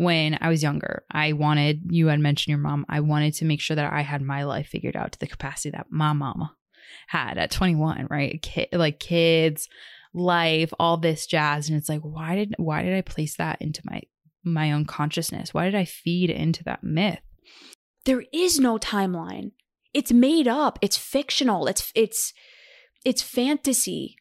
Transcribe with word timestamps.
when 0.00 0.38
I 0.40 0.48
was 0.48 0.62
younger. 0.62 1.04
I 1.10 1.34
wanted, 1.34 1.82
you 1.90 2.06
had 2.06 2.20
mentioned 2.20 2.52
your 2.52 2.58
mom, 2.58 2.86
I 2.88 3.00
wanted 3.00 3.34
to 3.34 3.44
make 3.44 3.60
sure 3.60 3.76
that 3.76 3.92
I 3.92 4.00
had 4.00 4.22
my 4.22 4.44
life 4.44 4.68
figured 4.68 4.96
out 4.96 5.12
to 5.12 5.18
the 5.18 5.26
capacity 5.26 5.72
that 5.72 5.88
my 5.90 6.14
mama 6.14 6.56
had 7.08 7.36
at 7.36 7.50
21, 7.50 8.06
right? 8.08 8.40
Kid, 8.40 8.68
like 8.72 8.98
kids, 8.98 9.68
life, 10.14 10.72
all 10.80 10.96
this 10.96 11.26
jazz. 11.26 11.68
And 11.68 11.76
it's 11.76 11.90
like, 11.90 12.00
why 12.00 12.34
did, 12.34 12.54
why 12.56 12.80
did 12.80 12.94
I 12.94 13.02
place 13.02 13.36
that 13.36 13.60
into 13.60 13.82
my, 13.84 14.00
my 14.42 14.72
own 14.72 14.86
consciousness? 14.86 15.52
Why 15.52 15.66
did 15.66 15.74
I 15.74 15.84
feed 15.84 16.30
into 16.30 16.64
that 16.64 16.82
myth? 16.82 17.20
There 18.06 18.24
is 18.32 18.58
no 18.58 18.78
timeline. 18.78 19.50
It's 19.92 20.12
made 20.12 20.48
up. 20.48 20.78
It's 20.80 20.96
fictional. 20.96 21.66
It's, 21.66 21.92
it's, 21.94 22.32
it's 23.04 23.20
fantasy 23.20 24.16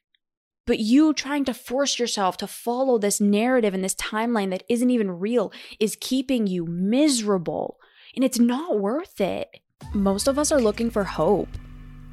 but 0.69 0.79
you 0.79 1.15
trying 1.15 1.43
to 1.43 1.51
force 1.51 1.97
yourself 1.97 2.37
to 2.37 2.45
follow 2.45 2.99
this 2.99 3.19
narrative 3.19 3.73
and 3.73 3.83
this 3.83 3.95
timeline 3.95 4.51
that 4.51 4.61
isn't 4.69 4.91
even 4.91 5.09
real 5.09 5.51
is 5.79 5.97
keeping 5.99 6.45
you 6.45 6.63
miserable. 6.63 7.79
And 8.15 8.23
it's 8.23 8.37
not 8.37 8.79
worth 8.79 9.19
it. 9.19 9.61
Most 9.95 10.27
of 10.27 10.37
us 10.37 10.51
are 10.51 10.61
looking 10.61 10.91
for 10.91 11.03
hope, 11.03 11.49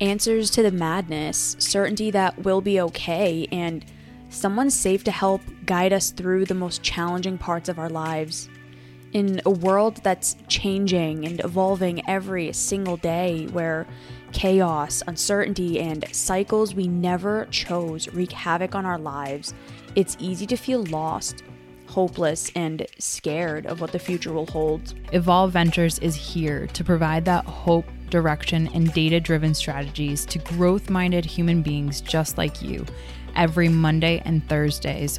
answers 0.01 0.51
to 0.53 0.63
the 0.63 0.71
madness, 0.71 1.55
certainty 1.59 2.11
that 2.13 2.45
we'll 2.45 2.63
be 2.63 2.81
okay, 2.81 3.47
and 3.53 3.85
someone 4.31 4.71
safe 4.71 5.05
to 5.05 5.11
help 5.11 5.43
guide 5.67 5.93
us 5.93 6.11
through 6.11 6.47
the 6.47 6.55
most 6.55 6.83
challenging 6.83 7.37
parts 7.37 7.69
of 7.69 7.79
our 7.79 7.91
lives. 7.91 8.49
In 9.13 9.43
a 9.45 9.51
world 9.51 9.99
that's 10.03 10.35
changing 10.49 11.27
and 11.27 11.45
evolving 11.45 12.09
every 12.09 12.55
single 12.55 12.97
day, 12.97 13.49
where 13.53 13.87
chaos, 14.37 15.03
uncertainty, 15.07 15.81
and 15.81 16.05
cycles 16.15 16.75
we 16.75 16.87
never 16.87 17.47
chose 17.47 18.07
wreak 18.09 18.31
havoc 18.31 18.75
on 18.75 18.85
our 18.85 18.99
lives, 18.99 19.55
it's 19.95 20.15
easy 20.21 20.47
to 20.47 20.57
feel 20.57 20.85
lost, 20.85 21.43
hopeless, 21.87 22.53
and 22.55 22.87
scared 22.99 23.65
of 23.65 23.81
what 23.81 23.93
the 23.93 23.99
future 23.99 24.35
will 24.35 24.45
hold. 24.45 24.93
Evolve 25.13 25.53
Ventures 25.53 25.99
is 26.01 26.15
here 26.15 26.67
to 26.67 26.85
provide 26.85 27.25
that 27.25 27.47
hope, 27.47 27.87
direction, 28.11 28.69
and 28.75 28.93
data 28.93 29.21
driven 29.21 29.55
strategies 29.55 30.27
to 30.27 30.39
growth 30.41 30.91
minded 30.91 31.25
human 31.25 31.63
beings 31.63 32.03
just 32.03 32.37
like 32.37 32.61
you 32.61 32.85
every 33.37 33.71
Monday 33.71 34.21
and 34.27 34.47
Thursdays 34.51 35.19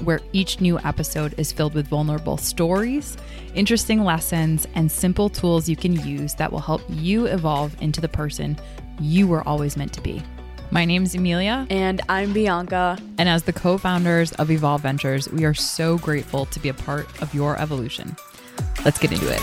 where 0.00 0.20
each 0.32 0.60
new 0.60 0.78
episode 0.80 1.34
is 1.38 1.52
filled 1.52 1.74
with 1.74 1.88
vulnerable 1.88 2.36
stories, 2.36 3.16
interesting 3.54 4.04
lessons, 4.04 4.66
and 4.74 4.90
simple 4.90 5.28
tools 5.28 5.68
you 5.68 5.76
can 5.76 5.92
use 6.06 6.34
that 6.34 6.52
will 6.52 6.60
help 6.60 6.82
you 6.88 7.26
evolve 7.26 7.80
into 7.82 8.00
the 8.00 8.08
person 8.08 8.58
you 9.00 9.26
were 9.26 9.46
always 9.46 9.76
meant 9.76 9.92
to 9.94 10.00
be. 10.00 10.22
My 10.70 10.84
name 10.84 11.04
is 11.04 11.14
Emilia. 11.14 11.66
And 11.70 12.00
I'm 12.08 12.32
Bianca. 12.32 12.98
And 13.18 13.28
as 13.28 13.44
the 13.44 13.52
co 13.52 13.78
founders 13.78 14.32
of 14.32 14.50
Evolve 14.50 14.82
Ventures, 14.82 15.30
we 15.30 15.44
are 15.44 15.54
so 15.54 15.98
grateful 15.98 16.46
to 16.46 16.60
be 16.60 16.68
a 16.68 16.74
part 16.74 17.06
of 17.22 17.32
your 17.34 17.60
evolution. 17.60 18.16
Let's 18.84 18.98
get 18.98 19.12
into 19.12 19.32
it. 19.32 19.40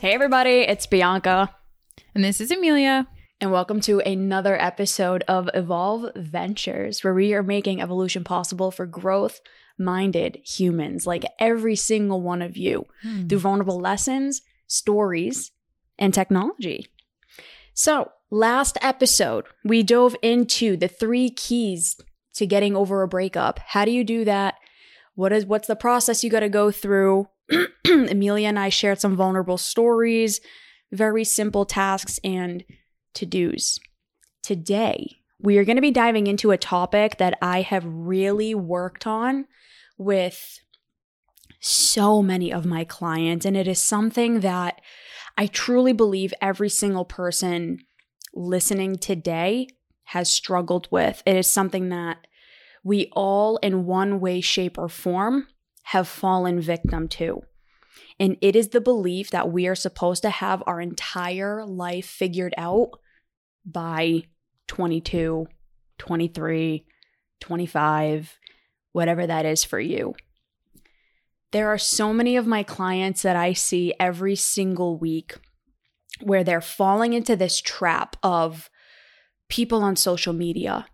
Hey, 0.00 0.12
everybody, 0.12 0.60
it's 0.60 0.86
Bianca. 0.86 1.54
And 2.14 2.24
this 2.24 2.40
is 2.40 2.50
Emilia 2.50 3.06
and 3.40 3.50
welcome 3.50 3.80
to 3.80 4.00
another 4.00 4.60
episode 4.60 5.24
of 5.26 5.48
Evolve 5.54 6.10
Ventures, 6.14 7.02
where 7.02 7.14
we 7.14 7.32
are 7.32 7.42
making 7.42 7.80
evolution 7.80 8.22
possible 8.22 8.70
for 8.70 8.84
growth 8.84 9.40
minded 9.78 10.38
humans, 10.44 11.06
like 11.06 11.24
every 11.38 11.74
single 11.74 12.20
one 12.20 12.42
of 12.42 12.58
you, 12.58 12.84
hmm. 13.02 13.28
through 13.28 13.38
vulnerable 13.38 13.80
lessons, 13.80 14.42
stories, 14.66 15.52
and 15.98 16.12
technology. 16.12 16.86
So, 17.72 18.10
last 18.30 18.76
episode, 18.82 19.46
we 19.64 19.82
dove 19.82 20.14
into 20.20 20.76
the 20.76 20.88
three 20.88 21.30
keys 21.30 21.98
to 22.34 22.44
getting 22.46 22.76
over 22.76 23.02
a 23.02 23.08
breakup. 23.08 23.58
How 23.60 23.86
do 23.86 23.90
you 23.90 24.04
do 24.04 24.26
that? 24.26 24.56
What 25.14 25.32
is 25.32 25.46
what's 25.46 25.66
the 25.66 25.76
process 25.76 26.22
you 26.22 26.28
got 26.28 26.40
to 26.40 26.50
go 26.50 26.70
through? 26.70 27.28
Emilia 27.86 28.48
and 28.48 28.58
I 28.58 28.68
shared 28.68 29.00
some 29.00 29.16
vulnerable 29.16 29.56
stories, 29.56 30.42
very 30.92 31.24
simple 31.24 31.64
tasks 31.64 32.20
and 32.22 32.64
to 33.14 33.26
dos. 33.26 33.78
Today, 34.42 35.18
we 35.38 35.58
are 35.58 35.64
going 35.64 35.76
to 35.76 35.82
be 35.82 35.90
diving 35.90 36.26
into 36.26 36.50
a 36.50 36.58
topic 36.58 37.18
that 37.18 37.38
I 37.40 37.62
have 37.62 37.84
really 37.86 38.54
worked 38.54 39.06
on 39.06 39.46
with 39.96 40.60
so 41.60 42.22
many 42.22 42.52
of 42.52 42.64
my 42.64 42.84
clients, 42.84 43.44
and 43.44 43.56
it 43.56 43.68
is 43.68 43.80
something 43.80 44.40
that 44.40 44.80
I 45.36 45.46
truly 45.46 45.92
believe 45.92 46.34
every 46.40 46.68
single 46.68 47.04
person 47.04 47.78
listening 48.34 48.96
today 48.96 49.68
has 50.04 50.30
struggled 50.30 50.88
with. 50.90 51.22
It 51.26 51.36
is 51.36 51.46
something 51.46 51.88
that 51.90 52.26
we 52.82 53.10
all, 53.12 53.58
in 53.58 53.86
one 53.86 54.20
way, 54.20 54.40
shape, 54.40 54.78
or 54.78 54.88
form, 54.88 55.46
have 55.84 56.08
fallen 56.08 56.60
victim 56.60 57.08
to. 57.08 57.42
And 58.20 58.36
it 58.42 58.54
is 58.54 58.68
the 58.68 58.82
belief 58.82 59.30
that 59.30 59.50
we 59.50 59.66
are 59.66 59.74
supposed 59.74 60.22
to 60.22 60.30
have 60.30 60.62
our 60.66 60.78
entire 60.78 61.64
life 61.64 62.04
figured 62.04 62.52
out 62.58 63.00
by 63.64 64.24
22, 64.68 65.46
23, 65.98 66.86
25, 67.40 68.38
whatever 68.92 69.26
that 69.26 69.46
is 69.46 69.64
for 69.64 69.80
you. 69.80 70.14
There 71.52 71.68
are 71.68 71.78
so 71.78 72.12
many 72.12 72.36
of 72.36 72.46
my 72.46 72.62
clients 72.62 73.22
that 73.22 73.36
I 73.36 73.54
see 73.54 73.94
every 73.98 74.36
single 74.36 74.98
week 74.98 75.36
where 76.20 76.44
they're 76.44 76.60
falling 76.60 77.14
into 77.14 77.34
this 77.36 77.58
trap 77.58 78.16
of 78.22 78.68
people 79.48 79.82
on 79.82 79.96
social 79.96 80.34
media 80.34 80.86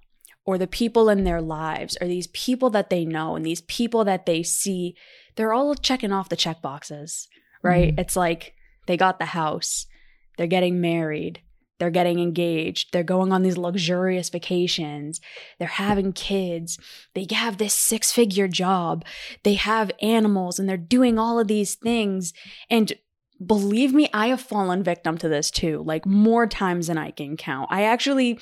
or 0.47 0.57
the 0.57 0.67
people 0.67 1.09
in 1.09 1.25
their 1.25 1.43
lives 1.43 1.99
or 2.01 2.07
these 2.07 2.29
people 2.29 2.71
that 2.71 2.89
they 2.89 3.05
know 3.05 3.37
and 3.37 3.45
these 3.45 3.63
people 3.63 4.05
that 4.05 4.27
they 4.27 4.43
see, 4.43 4.97
they're 5.35 5.53
all 5.53 5.75
checking 5.75 6.13
off 6.13 6.29
the 6.29 6.37
check 6.37 6.63
boxes, 6.63 7.29
right? 7.63 7.91
Mm-hmm. 7.91 8.01
It's 8.01 8.17
like 8.17 8.55
they 8.87 8.97
got 8.97 9.19
the 9.19 9.27
house, 9.27 9.87
they're 10.39 10.47
getting 10.47 10.81
married, 10.81 11.41
they're 11.79 11.91
getting 11.91 12.21
engaged, 12.21 12.93
they're 12.93 13.03
going 13.03 13.33
on 13.33 13.43
these 13.43 13.59
luxurious 13.59 14.31
vacations, 14.31 15.21
they're 15.59 15.69
having 15.69 16.13
kids, 16.13 16.79
they 17.15 17.27
have 17.33 17.59
this 17.59 17.75
six 17.75 18.13
figure 18.13 18.49
job, 18.49 19.05
they 19.43 19.55
have 19.55 19.91
animals, 20.01 20.59
and 20.59 20.69
they're 20.69 20.77
doing 20.77 21.19
all 21.19 21.39
of 21.39 21.49
these 21.49 21.75
things. 21.75 22.33
And 22.71 22.93
believe 23.45 23.93
me, 23.93 24.09
I 24.15 24.29
have 24.29 24.41
fallen 24.41 24.83
victim 24.83 25.19
to 25.19 25.29
this 25.29 25.51
too, 25.51 25.83
like 25.85 26.07
more 26.07 26.47
times 26.47 26.87
than 26.87 26.97
I 26.97 27.11
can 27.11 27.37
count. 27.37 27.69
I 27.71 27.83
actually, 27.83 28.39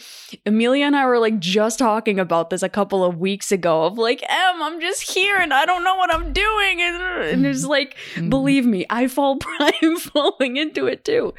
Emilia 0.47 0.85
and 0.85 0.95
I 0.95 1.07
were 1.07 1.19
like 1.19 1.39
just 1.41 1.79
talking 1.79 2.21
about 2.21 2.51
this 2.51 2.63
a 2.63 2.69
couple 2.69 3.05
of 3.05 3.19
weeks 3.19 3.51
ago 3.51 3.85
of 3.85 3.99
like, 3.99 4.23
Em, 4.23 4.63
I'm 4.63 4.81
just 4.81 5.13
here 5.13 5.37
and 5.37 5.53
I 5.53 5.67
don't 5.67 5.85
know 5.85 5.97
what 5.97 6.15
I'm 6.15 6.33
doing. 6.33 6.81
And, 6.81 7.03
and 7.25 7.47
it's 7.47 7.65
like, 7.65 7.97
mm-hmm. 8.15 8.29
believe 8.29 8.67
me, 8.67 8.87
I 8.89 9.09
fall, 9.09 9.39
I'm 9.61 9.97
falling 9.97 10.57
into 10.57 10.87
it 10.87 11.05
too. 11.05 11.35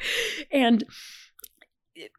And 0.50 0.84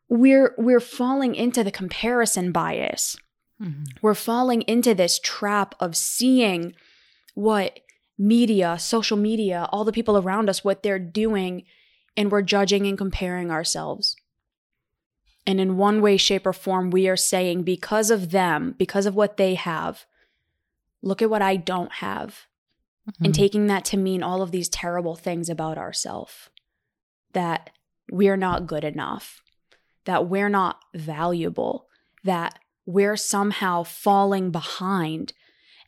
we're 0.09 0.56
we're 0.58 0.80
falling 0.80 1.36
into 1.36 1.64
the 1.64 1.72
comparison 1.72 2.52
bias. 2.52 3.18
Mm-hmm. 3.62 3.84
We're 4.02 4.14
falling 4.14 4.62
into 4.64 4.96
this 4.96 5.19
trap 5.19 5.75
of 5.80 5.96
seeing 5.96 6.74
what 7.36 7.80
media, 8.18 8.78
social 8.80 9.18
media, 9.18 9.68
all 9.72 9.84
the 9.84 9.92
people 9.92 10.18
around 10.18 10.50
us, 10.50 10.64
what 10.64 10.84
they're 10.84 11.00
doing, 11.00 11.64
and 12.16 12.32
we're 12.32 12.42
judging 12.42 12.88
and 12.88 12.98
comparing 12.98 13.52
ourselves. 13.52 14.16
And 15.46 15.62
in 15.62 15.78
one 15.78 16.02
way, 16.02 16.18
shape, 16.18 16.46
or 16.46 16.54
form, 16.54 16.90
we 16.90 17.08
are 17.08 17.16
saying, 17.16 17.64
because 17.64 18.12
of 18.12 18.32
them, 18.32 18.76
because 18.78 19.06
of 19.06 19.16
what 19.16 19.38
they 19.38 19.56
have, 19.56 20.06
look 21.02 21.22
at 21.22 21.30
what 21.30 21.42
I 21.42 21.56
don't 21.56 21.94
have. 21.94 22.48
Mm-hmm. 23.10 23.26
And 23.26 23.36
taking 23.36 23.68
that 23.68 23.86
to 23.86 23.98
mean 23.98 24.22
all 24.22 24.42
of 24.42 24.52
these 24.52 24.68
terrible 24.68 25.16
things 25.16 25.50
about 25.50 25.78
ourselves 25.78 26.50
that 27.34 27.70
we're 28.12 28.36
not 28.38 28.68
good 28.68 28.84
enough, 28.84 29.42
that 30.06 30.28
we're 30.28 30.50
not 30.50 30.80
valuable, 30.94 31.88
that 32.24 32.58
we're 32.86 33.16
somehow 33.16 33.84
falling 33.84 34.50
behind, 34.50 35.34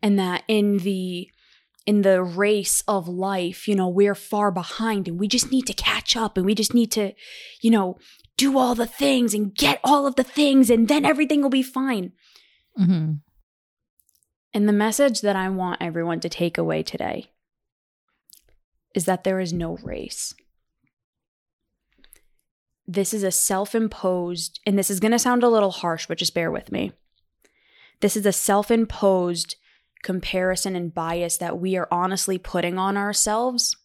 and 0.01 0.17
that 0.19 0.43
in 0.47 0.77
the 0.77 1.29
in 1.85 2.01
the 2.01 2.21
race 2.21 2.83
of 2.87 3.07
life, 3.07 3.67
you 3.67 3.75
know, 3.75 3.87
we're 3.87 4.15
far 4.15 4.51
behind 4.51 5.07
and 5.07 5.19
we 5.19 5.27
just 5.27 5.51
need 5.51 5.65
to 5.67 5.73
catch 5.73 6.15
up 6.15 6.37
and 6.37 6.45
we 6.45 6.53
just 6.53 6.73
need 6.73 6.91
to, 6.91 7.13
you 7.61 7.71
know, 7.71 7.97
do 8.37 8.57
all 8.57 8.75
the 8.75 8.85
things 8.85 9.33
and 9.33 9.55
get 9.55 9.79
all 9.83 10.05
of 10.05 10.15
the 10.15 10.23
things 10.23 10.69
and 10.69 10.87
then 10.87 11.05
everything 11.05 11.41
will 11.41 11.49
be 11.49 11.63
fine. 11.63 12.11
Mm-hmm. 12.79 13.13
And 14.53 14.67
the 14.67 14.73
message 14.73 15.21
that 15.21 15.35
I 15.35 15.49
want 15.49 15.81
everyone 15.81 16.19
to 16.21 16.29
take 16.29 16.57
away 16.57 16.83
today 16.83 17.31
is 18.95 19.05
that 19.05 19.23
there 19.23 19.39
is 19.39 19.53
no 19.53 19.77
race 19.83 20.33
this 22.89 23.13
is 23.13 23.21
a 23.21 23.29
self 23.29 23.75
imposed, 23.75 24.59
and 24.65 24.77
this 24.77 24.89
is 24.89 24.99
going 24.99 25.11
to 25.11 25.19
sound 25.19 25.43
a 25.43 25.47
little 25.47 25.69
harsh, 25.69 26.07
but 26.07 26.17
just 26.17 26.33
bear 26.33 26.49
with 26.49 26.71
me. 26.71 26.91
This 28.01 28.17
is 28.17 28.25
a 28.25 28.31
self 28.31 28.71
imposed 28.71 29.55
comparison 30.03 30.75
and 30.75 30.93
bias 30.93 31.37
that 31.37 31.59
we 31.59 31.75
are 31.75 31.87
honestly 31.91 32.37
putting 32.37 32.77
on 32.77 32.97
ourselves 32.97 33.75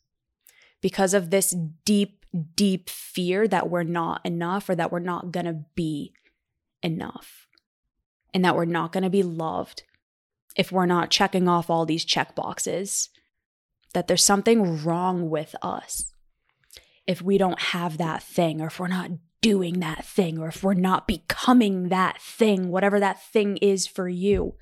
because 0.80 1.14
of 1.14 1.30
this 1.30 1.54
deep, 1.84 2.24
deep 2.54 2.88
fear 2.88 3.48
that 3.48 3.70
we're 3.70 3.82
not 3.82 4.20
enough 4.24 4.68
or 4.68 4.74
that 4.74 4.92
we're 4.92 4.98
not 4.98 5.32
going 5.32 5.46
to 5.46 5.64
be 5.74 6.12
enough 6.82 7.46
and 8.32 8.44
that 8.44 8.56
we're 8.56 8.64
not 8.64 8.92
going 8.92 9.04
to 9.04 9.10
be 9.10 9.22
loved 9.22 9.82
if 10.56 10.70
we're 10.70 10.86
not 10.86 11.10
checking 11.10 11.48
off 11.48 11.70
all 11.70 11.86
these 11.86 12.04
check 12.04 12.34
boxes 12.34 13.08
that 13.92 14.08
there's 14.08 14.24
something 14.24 14.84
wrong 14.84 15.30
with 15.30 15.54
us 15.62 16.12
if 17.06 17.22
we 17.22 17.38
don't 17.38 17.60
have 17.60 17.98
that 17.98 18.22
thing 18.22 18.60
or 18.60 18.66
if 18.66 18.78
we're 18.78 18.88
not 18.88 19.10
doing 19.40 19.80
that 19.80 20.04
thing 20.04 20.38
or 20.38 20.48
if 20.48 20.62
we're 20.62 20.74
not 20.74 21.06
becoming 21.06 21.90
that 21.90 22.20
thing, 22.20 22.70
whatever 22.70 22.98
that 22.98 23.22
thing 23.22 23.58
is 23.58 23.86
for 23.86 24.08
you. 24.08 24.54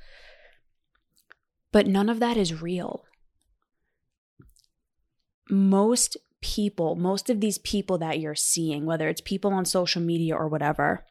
But 1.73 1.87
none 1.87 2.09
of 2.09 2.21
that 2.21 2.37
is 2.37 2.61
real. 2.61 3.05
Most 5.51 6.17
people, 6.43 6.97
most 6.97 7.31
of 7.31 7.41
these 7.41 7.59
people 7.59 7.99
that 7.99 8.21
you're 8.21 8.35
seeing, 8.35 8.85
whether 8.85 9.09
it's 9.09 9.21
people 9.21 9.53
on 9.53 9.65
social 9.65 10.03
media 10.03 10.35
or 10.35 10.49
whatever, 10.49 11.07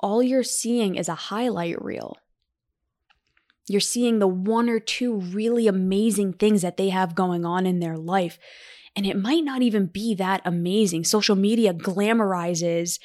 all 0.00 0.22
you're 0.22 0.42
seeing 0.42 0.96
is 0.96 1.08
a 1.08 1.14
highlight 1.14 1.80
reel. 1.82 2.16
You're 3.68 3.80
seeing 3.80 4.18
the 4.18 4.26
one 4.26 4.68
or 4.68 4.80
two 4.80 5.14
really 5.14 5.66
amazing 5.66 6.34
things 6.34 6.62
that 6.62 6.76
they 6.76 6.88
have 6.88 7.14
going 7.14 7.44
on 7.44 7.66
in 7.66 7.80
their 7.80 7.96
life. 7.96 8.38
And 8.96 9.06
it 9.06 9.18
might 9.18 9.44
not 9.44 9.62
even 9.62 9.86
be 9.86 10.14
that 10.14 10.40
amazing. 10.44 11.04
Social 11.04 11.36
media 11.36 11.74
glamorizes 11.74 12.98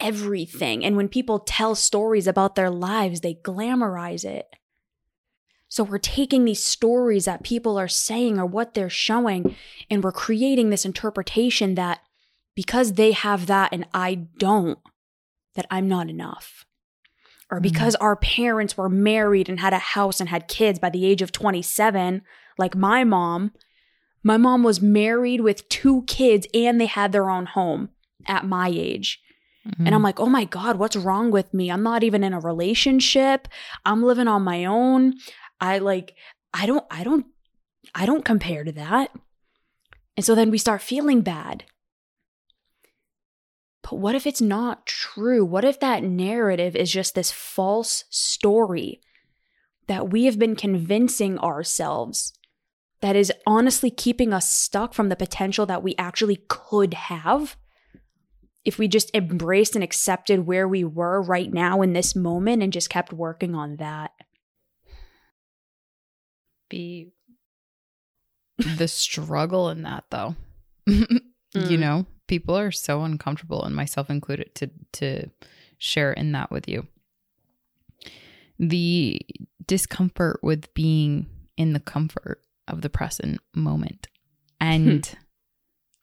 everything. 0.00 0.84
And 0.84 0.96
when 0.96 1.08
people 1.08 1.38
tell 1.38 1.74
stories 1.74 2.26
about 2.26 2.56
their 2.56 2.70
lives, 2.70 3.20
they 3.20 3.34
glamorize 3.34 4.24
it. 4.24 4.46
So 5.70 5.84
we're 5.84 5.98
taking 5.98 6.44
these 6.44 6.62
stories 6.62 7.24
that 7.26 7.44
people 7.44 7.78
are 7.78 7.88
saying 7.88 8.38
or 8.38 8.44
what 8.44 8.74
they're 8.74 8.90
showing, 8.90 9.54
and 9.88 10.02
we're 10.02 10.12
creating 10.12 10.70
this 10.70 10.84
interpretation 10.84 11.76
that 11.76 12.00
because 12.56 12.94
they 12.94 13.12
have 13.12 13.46
that 13.46 13.72
and 13.72 13.86
I 13.94 14.14
don't, 14.16 14.80
that 15.54 15.66
I'm 15.70 15.88
not 15.88 16.10
enough. 16.10 16.66
Or 17.50 17.58
mm-hmm. 17.58 17.62
because 17.62 17.94
mm-hmm. 17.94 18.04
our 18.04 18.16
parents 18.16 18.76
were 18.76 18.88
married 18.88 19.48
and 19.48 19.60
had 19.60 19.72
a 19.72 19.78
house 19.78 20.18
and 20.18 20.28
had 20.28 20.48
kids 20.48 20.80
by 20.80 20.90
the 20.90 21.06
age 21.06 21.22
of 21.22 21.30
27, 21.30 22.22
like 22.58 22.74
my 22.74 23.04
mom, 23.04 23.52
my 24.24 24.36
mom 24.36 24.64
was 24.64 24.82
married 24.82 25.40
with 25.40 25.68
two 25.68 26.02
kids 26.08 26.48
and 26.52 26.80
they 26.80 26.86
had 26.86 27.12
their 27.12 27.30
own 27.30 27.46
home 27.46 27.90
at 28.26 28.44
my 28.44 28.68
age. 28.68 29.20
Mm-hmm. 29.66 29.86
And 29.86 29.94
I'm 29.94 30.02
like, 30.02 30.18
oh 30.18 30.26
my 30.26 30.44
God, 30.44 30.76
what's 30.76 30.96
wrong 30.96 31.30
with 31.30 31.52
me? 31.52 31.70
I'm 31.70 31.82
not 31.82 32.02
even 32.02 32.24
in 32.24 32.32
a 32.32 32.40
relationship. 32.40 33.46
I'm 33.84 34.02
living 34.02 34.26
on 34.26 34.42
my 34.42 34.64
own. 34.64 35.14
I 35.60 35.78
like, 35.78 36.14
I 36.52 36.66
don't, 36.66 36.84
I 36.90 37.04
don't, 37.04 37.26
I 37.94 38.06
don't 38.06 38.24
compare 38.24 38.64
to 38.64 38.72
that. 38.72 39.10
And 40.16 40.24
so 40.24 40.34
then 40.34 40.50
we 40.50 40.58
start 40.58 40.82
feeling 40.82 41.20
bad. 41.22 41.64
But 43.82 43.98
what 43.98 44.14
if 44.14 44.26
it's 44.26 44.40
not 44.40 44.86
true? 44.86 45.44
What 45.44 45.64
if 45.64 45.80
that 45.80 46.04
narrative 46.04 46.76
is 46.76 46.90
just 46.90 47.14
this 47.14 47.32
false 47.32 48.04
story 48.10 49.00
that 49.86 50.10
we 50.10 50.26
have 50.26 50.38
been 50.38 50.56
convincing 50.56 51.38
ourselves 51.38 52.32
that 53.00 53.16
is 53.16 53.32
honestly 53.46 53.90
keeping 53.90 54.32
us 54.32 54.52
stuck 54.52 54.94
from 54.94 55.08
the 55.08 55.16
potential 55.16 55.66
that 55.66 55.82
we 55.82 55.94
actually 55.98 56.44
could 56.48 56.94
have 56.94 57.56
if 58.64 58.78
we 58.78 58.86
just 58.86 59.10
embraced 59.14 59.74
and 59.74 59.82
accepted 59.82 60.46
where 60.46 60.68
we 60.68 60.84
were 60.84 61.22
right 61.22 61.52
now 61.52 61.80
in 61.80 61.92
this 61.92 62.14
moment 62.14 62.62
and 62.62 62.72
just 62.72 62.90
kept 62.90 63.12
working 63.12 63.54
on 63.54 63.76
that. 63.76 64.10
Be 66.70 67.12
the 68.78 68.88
struggle 68.88 69.68
in 69.68 69.82
that 69.82 70.04
though. 70.10 70.36
mm. 70.88 71.20
You 71.54 71.76
know, 71.76 72.06
people 72.26 72.56
are 72.56 72.70
so 72.70 73.02
uncomfortable 73.02 73.64
and 73.64 73.74
myself 73.74 74.08
included 74.08 74.54
to 74.56 74.70
to 74.92 75.30
share 75.78 76.12
in 76.12 76.32
that 76.32 76.50
with 76.50 76.68
you. 76.68 76.86
The 78.58 79.20
discomfort 79.66 80.40
with 80.42 80.72
being 80.74 81.26
in 81.56 81.72
the 81.72 81.80
comfort 81.80 82.42
of 82.68 82.82
the 82.82 82.90
present 82.90 83.40
moment 83.54 84.06
and 84.60 85.06
hmm. 85.06 85.14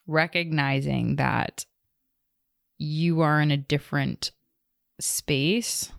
recognizing 0.07 1.17
that 1.17 1.65
you 2.77 3.21
are 3.21 3.41
in 3.41 3.51
a 3.51 3.57
different 3.57 4.31
space, 4.99 5.91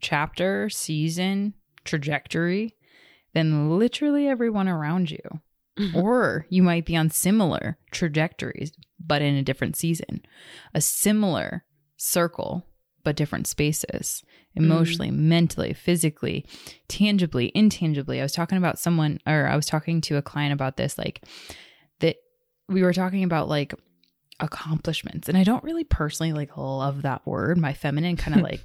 chapter, 0.00 0.68
season, 0.70 1.54
trajectory 1.84 2.74
than 3.34 3.78
literally 3.78 4.26
everyone 4.26 4.68
around 4.68 5.10
you. 5.10 5.40
Mm-hmm. 5.78 5.98
Or 5.98 6.46
you 6.48 6.62
might 6.62 6.86
be 6.86 6.96
on 6.96 7.10
similar 7.10 7.78
trajectories, 7.90 8.72
but 9.04 9.22
in 9.22 9.34
a 9.34 9.42
different 9.42 9.76
season, 9.76 10.22
a 10.72 10.80
similar 10.80 11.64
circle, 11.96 12.64
but 13.02 13.16
different 13.16 13.46
spaces 13.46 14.22
emotionally, 14.54 15.10
mm. 15.10 15.16
mentally, 15.16 15.72
physically, 15.72 16.46
tangibly, 16.88 17.50
intangibly. 17.54 18.20
I 18.20 18.22
was 18.22 18.32
talking 18.32 18.56
about 18.56 18.78
someone, 18.78 19.18
or 19.26 19.48
I 19.48 19.56
was 19.56 19.66
talking 19.66 20.00
to 20.02 20.16
a 20.16 20.22
client 20.22 20.52
about 20.52 20.76
this, 20.76 20.96
like 20.96 21.24
that 22.00 22.16
we 22.68 22.82
were 22.82 22.92
talking 22.92 23.24
about 23.24 23.48
like 23.48 23.74
accomplishments. 24.40 25.28
And 25.28 25.36
I 25.36 25.44
don't 25.44 25.64
really 25.64 25.84
personally 25.84 26.32
like 26.32 26.56
love 26.56 27.02
that 27.02 27.26
word. 27.26 27.58
My 27.58 27.72
feminine 27.72 28.16
kind 28.16 28.36
of 28.36 28.42
like 28.50 28.60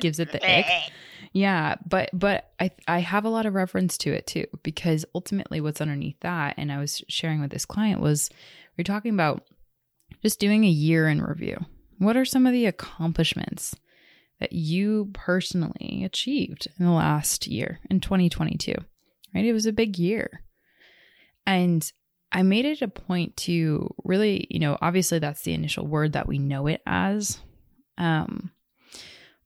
gives 0.00 0.20
it 0.20 0.32
the 0.32 0.58
ick. 0.58 0.66
Yeah, 1.34 1.74
but 1.84 2.10
but 2.12 2.52
I 2.60 2.70
I 2.86 3.00
have 3.00 3.24
a 3.24 3.28
lot 3.28 3.44
of 3.44 3.54
reference 3.54 3.98
to 3.98 4.12
it 4.12 4.28
too 4.28 4.46
because 4.62 5.04
ultimately 5.16 5.60
what's 5.60 5.80
underneath 5.80 6.18
that 6.20 6.54
and 6.56 6.70
I 6.70 6.78
was 6.78 7.02
sharing 7.08 7.40
with 7.40 7.50
this 7.50 7.66
client 7.66 8.00
was 8.00 8.30
we 8.78 8.82
are 8.82 8.84
talking 8.84 9.12
about 9.12 9.42
just 10.22 10.38
doing 10.38 10.64
a 10.64 10.68
year 10.68 11.08
in 11.08 11.20
review. 11.20 11.58
What 11.98 12.16
are 12.16 12.24
some 12.24 12.46
of 12.46 12.52
the 12.52 12.66
accomplishments 12.66 13.74
that 14.38 14.52
you 14.52 15.10
personally 15.12 16.04
achieved 16.04 16.68
in 16.78 16.86
the 16.86 16.92
last 16.92 17.48
year 17.48 17.80
in 17.90 17.98
2022? 17.98 18.72
Right? 19.34 19.44
It 19.44 19.52
was 19.52 19.66
a 19.66 19.72
big 19.72 19.98
year. 19.98 20.44
And 21.44 21.92
I 22.30 22.42
made 22.42 22.64
it 22.64 22.80
a 22.80 22.86
point 22.86 23.36
to 23.38 23.92
really, 24.04 24.46
you 24.50 24.60
know, 24.60 24.78
obviously 24.80 25.18
that's 25.18 25.42
the 25.42 25.52
initial 25.52 25.84
word 25.84 26.12
that 26.12 26.28
we 26.28 26.38
know 26.38 26.68
it 26.68 26.80
as. 26.86 27.40
Um 27.98 28.52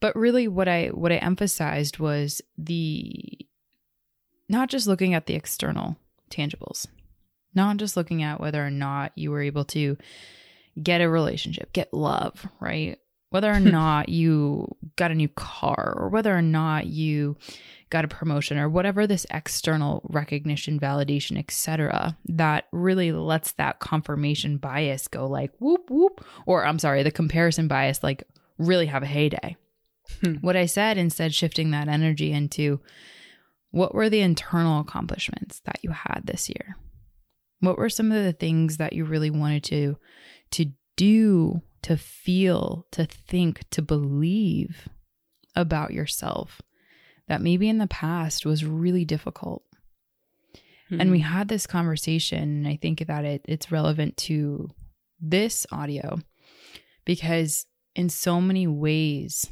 but 0.00 0.16
really 0.16 0.48
what 0.48 0.68
I 0.68 0.88
what 0.88 1.12
I 1.12 1.16
emphasized 1.16 1.98
was 1.98 2.40
the 2.56 3.38
not 4.48 4.68
just 4.68 4.86
looking 4.86 5.14
at 5.14 5.26
the 5.26 5.34
external 5.34 5.96
tangibles. 6.30 6.86
Not 7.54 7.76
just 7.78 7.96
looking 7.96 8.22
at 8.22 8.40
whether 8.40 8.64
or 8.64 8.70
not 8.70 9.12
you 9.14 9.30
were 9.30 9.42
able 9.42 9.64
to 9.66 9.96
get 10.80 11.00
a 11.00 11.08
relationship, 11.08 11.72
get 11.72 11.92
love, 11.92 12.46
right? 12.60 12.98
Whether 13.30 13.50
or 13.52 13.60
not 13.60 14.08
you 14.08 14.76
got 14.96 15.10
a 15.10 15.14
new 15.14 15.28
car 15.28 15.94
or 15.96 16.08
whether 16.08 16.36
or 16.36 16.42
not 16.42 16.86
you 16.86 17.36
got 17.90 18.04
a 18.04 18.08
promotion 18.08 18.58
or 18.58 18.68
whatever 18.68 19.06
this 19.06 19.26
external 19.30 20.02
recognition, 20.10 20.78
validation, 20.78 21.38
etc., 21.38 22.16
that 22.26 22.66
really 22.70 23.12
lets 23.12 23.52
that 23.52 23.80
confirmation 23.80 24.58
bias 24.58 25.08
go 25.08 25.26
like 25.26 25.52
whoop 25.58 25.90
whoop 25.90 26.24
or 26.46 26.64
I'm 26.64 26.78
sorry, 26.78 27.02
the 27.02 27.10
comparison 27.10 27.66
bias 27.66 28.02
like 28.02 28.24
really 28.58 28.86
have 28.86 29.02
a 29.02 29.06
heyday. 29.06 29.56
Hmm. 30.22 30.34
What 30.34 30.56
I 30.56 30.66
said 30.66 30.98
instead, 30.98 31.34
shifting 31.34 31.70
that 31.70 31.88
energy 31.88 32.32
into 32.32 32.80
what 33.70 33.94
were 33.94 34.08
the 34.08 34.20
internal 34.20 34.80
accomplishments 34.80 35.60
that 35.64 35.78
you 35.82 35.90
had 35.90 36.22
this 36.24 36.48
year? 36.48 36.76
What 37.60 37.78
were 37.78 37.90
some 37.90 38.12
of 38.12 38.24
the 38.24 38.32
things 38.32 38.78
that 38.78 38.92
you 38.92 39.04
really 39.04 39.30
wanted 39.30 39.64
to 39.64 39.96
to 40.52 40.66
do, 40.96 41.60
to 41.82 41.96
feel, 41.96 42.86
to 42.92 43.04
think, 43.04 43.68
to 43.70 43.82
believe 43.82 44.88
about 45.54 45.92
yourself 45.92 46.62
that 47.26 47.42
maybe 47.42 47.68
in 47.68 47.78
the 47.78 47.86
past 47.86 48.46
was 48.46 48.64
really 48.64 49.04
difficult? 49.04 49.62
Mm-hmm. 50.90 51.00
And 51.00 51.10
we 51.10 51.20
hmm. 51.20 51.26
had 51.26 51.48
this 51.48 51.66
conversation, 51.66 52.38
and 52.38 52.68
I 52.68 52.78
think 52.80 53.06
that 53.06 53.24
it, 53.24 53.42
it's 53.46 53.70
relevant 53.70 54.16
to 54.18 54.70
this 55.20 55.66
audio 55.70 56.18
because 57.04 57.66
in 57.94 58.08
so 58.08 58.40
many 58.40 58.66
ways 58.66 59.50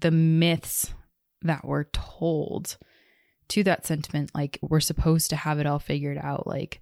the 0.00 0.10
myths 0.10 0.94
that 1.42 1.64
were 1.64 1.88
told 1.92 2.76
to 3.48 3.62
that 3.64 3.86
sentiment 3.86 4.30
like 4.34 4.58
we're 4.62 4.80
supposed 4.80 5.30
to 5.30 5.36
have 5.36 5.58
it 5.58 5.66
all 5.66 5.78
figured 5.78 6.18
out 6.18 6.46
like 6.46 6.80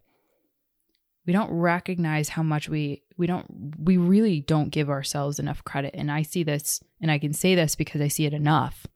we 1.27 1.33
don't 1.33 1.51
recognize 1.51 2.29
how 2.29 2.43
much 2.43 2.69
we 2.69 3.03
we 3.17 3.27
don't 3.27 3.47
we 3.79 3.97
really 3.97 4.41
don't 4.41 4.71
give 4.71 4.89
ourselves 4.89 5.39
enough 5.39 5.65
credit 5.65 5.95
and 5.95 6.11
i 6.11 6.23
see 6.23 6.43
this 6.43 6.81
and 7.01 7.11
i 7.11 7.19
can 7.19 7.33
say 7.33 7.55
this 7.55 7.75
because 7.75 8.01
i 8.01 8.09
see 8.09 8.27
it 8.27 8.33
enough 8.33 8.87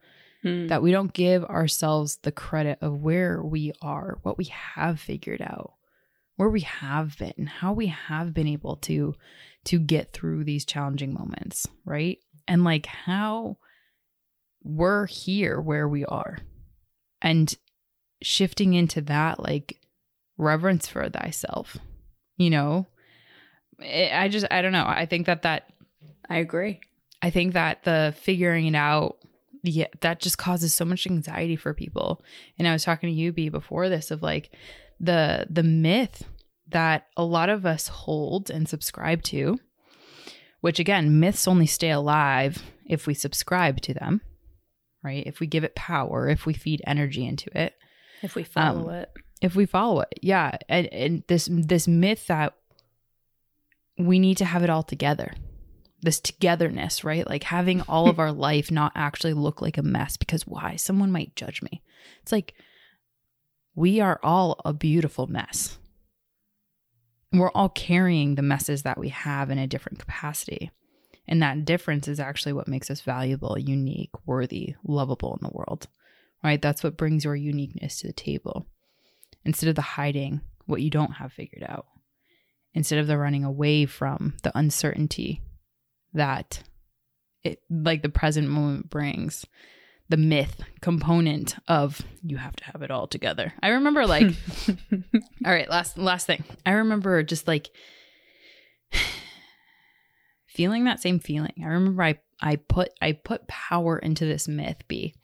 hmm. 0.42 0.66
that 0.68 0.82
we 0.82 0.92
don't 0.92 1.12
give 1.12 1.44
ourselves 1.44 2.18
the 2.22 2.32
credit 2.32 2.78
of 2.80 3.02
where 3.02 3.42
we 3.42 3.72
are 3.82 4.18
what 4.22 4.38
we 4.38 4.44
have 4.44 5.00
figured 5.00 5.42
out 5.42 5.74
where 6.36 6.50
we 6.50 6.60
have 6.60 7.16
been 7.18 7.34
and 7.38 7.48
how 7.48 7.72
we 7.72 7.86
have 7.86 8.32
been 8.34 8.48
able 8.48 8.76
to 8.76 9.14
to 9.64 9.78
get 9.78 10.12
through 10.12 10.44
these 10.44 10.64
challenging 10.64 11.12
moments 11.12 11.66
right 11.84 12.18
and 12.46 12.64
like 12.64 12.86
how 12.86 13.56
we're 14.64 15.06
here 15.06 15.60
where 15.60 15.88
we 15.88 16.04
are. 16.04 16.38
And 17.22 17.54
shifting 18.22 18.74
into 18.74 19.00
that 19.02 19.38
like 19.38 19.78
reverence 20.36 20.88
for 20.88 21.08
thyself 21.08 21.78
you 22.36 22.50
know? 22.50 22.86
I 23.80 24.28
just 24.28 24.46
i 24.50 24.62
don't 24.62 24.72
know. 24.72 24.86
I 24.86 25.06
think 25.06 25.26
that 25.26 25.42
that 25.42 25.72
i 26.28 26.36
agree. 26.36 26.80
I 27.22 27.30
think 27.30 27.54
that 27.54 27.82
the 27.84 28.14
figuring 28.16 28.66
it 28.66 28.74
out 28.74 29.18
yeah 29.62 29.86
that 30.00 30.20
just 30.20 30.38
causes 30.38 30.74
so 30.74 30.84
much 30.84 31.06
anxiety 31.06 31.56
for 31.56 31.74
people. 31.74 32.22
And 32.58 32.68
i 32.68 32.72
was 32.72 32.84
talking 32.84 33.08
to 33.08 33.14
you 33.14 33.32
b 33.32 33.48
before 33.48 33.88
this 33.88 34.10
of 34.10 34.22
like 34.22 34.50
the 35.00 35.46
the 35.50 35.62
myth 35.62 36.24
that 36.68 37.08
a 37.16 37.24
lot 37.24 37.48
of 37.48 37.66
us 37.66 37.88
hold 37.88 38.48
and 38.48 38.68
subscribe 38.68 39.22
to, 39.22 39.58
which 40.60 40.78
again, 40.78 41.20
myths 41.20 41.46
only 41.46 41.66
stay 41.66 41.90
alive 41.90 42.62
if 42.86 43.06
we 43.06 43.12
subscribe 43.12 43.80
to 43.82 43.92
them, 43.92 44.22
right? 45.04 45.22
If 45.26 45.38
we 45.38 45.46
give 45.46 45.62
it 45.64 45.74
power, 45.76 46.28
if 46.28 46.46
we 46.46 46.54
feed 46.54 46.82
energy 46.86 47.24
into 47.26 47.56
it, 47.56 47.74
if 48.22 48.34
we 48.34 48.42
follow 48.42 48.88
Um, 48.88 48.94
it. 48.94 49.10
if 49.42 49.54
we 49.54 49.66
follow 49.66 50.00
it. 50.00 50.14
Yeah, 50.22 50.56
and, 50.68 50.86
and 50.92 51.22
this 51.28 51.48
this 51.52 51.86
myth 51.86 52.26
that 52.28 52.54
we 53.98 54.18
need 54.18 54.38
to 54.38 54.44
have 54.44 54.62
it 54.64 54.70
all 54.70 54.82
together. 54.82 55.34
This 56.00 56.20
togetherness, 56.20 57.04
right? 57.04 57.26
Like 57.28 57.44
having 57.44 57.80
all 57.82 58.08
of 58.08 58.18
our 58.18 58.32
life 58.48 58.70
not 58.70 58.92
actually 58.94 59.34
look 59.34 59.62
like 59.62 59.78
a 59.78 59.82
mess 59.82 60.16
because 60.16 60.46
why? 60.46 60.76
Someone 60.76 61.12
might 61.12 61.36
judge 61.36 61.62
me. 61.62 61.82
It's 62.22 62.32
like 62.32 62.54
we 63.74 64.00
are 64.00 64.18
all 64.22 64.60
a 64.64 64.72
beautiful 64.72 65.26
mess. 65.26 65.78
We're 67.32 67.50
all 67.50 67.68
carrying 67.68 68.36
the 68.36 68.42
messes 68.42 68.82
that 68.82 68.98
we 68.98 69.08
have 69.08 69.50
in 69.50 69.58
a 69.58 69.66
different 69.66 69.98
capacity. 69.98 70.70
And 71.26 71.42
that 71.42 71.64
difference 71.64 72.06
is 72.08 72.20
actually 72.20 72.52
what 72.52 72.68
makes 72.68 72.90
us 72.90 73.00
valuable, 73.00 73.58
unique, 73.58 74.10
worthy, 74.26 74.74
lovable 74.84 75.38
in 75.40 75.46
the 75.46 75.54
world, 75.54 75.86
right? 76.42 76.60
That's 76.60 76.82
what 76.82 76.96
brings 76.98 77.24
your 77.24 77.36
uniqueness 77.36 78.00
to 78.00 78.08
the 78.08 78.12
table. 78.12 78.66
Instead 79.44 79.68
of 79.68 79.74
the 79.74 79.82
hiding 79.82 80.40
what 80.66 80.82
you 80.82 80.90
don't 80.90 81.12
have 81.12 81.32
figured 81.32 81.64
out, 81.66 81.86
instead 82.74 82.98
of 82.98 83.06
the 83.06 83.18
running 83.18 83.44
away 83.44 83.86
from 83.86 84.34
the 84.42 84.56
uncertainty 84.56 85.40
that 86.12 86.62
it, 87.42 87.60
like 87.70 88.02
the 88.02 88.08
present 88.08 88.48
moment 88.48 88.90
brings, 88.90 89.46
the 90.08 90.16
myth 90.16 90.60
component 90.80 91.56
of 91.66 92.02
you 92.22 92.36
have 92.36 92.56
to 92.56 92.64
have 92.64 92.82
it 92.82 92.90
all 92.90 93.06
together. 93.06 93.52
I 93.62 93.68
remember 93.68 94.06
like 94.06 94.34
all 94.92 95.52
right, 95.52 95.68
last 95.68 95.96
last 95.96 96.26
thing. 96.26 96.44
I 96.66 96.72
remember 96.72 97.22
just 97.22 97.48
like 97.48 97.70
feeling 100.54 100.84
that 100.84 101.02
same 101.02 101.18
feeling. 101.18 101.52
I 101.62 101.66
remember 101.66 102.02
I 102.02 102.18
I 102.40 102.56
put 102.56 102.90
I 103.02 103.12
put 103.12 103.48
power 103.48 103.98
into 103.98 104.24
this 104.24 104.48
myth 104.48 104.78
B 104.88 105.14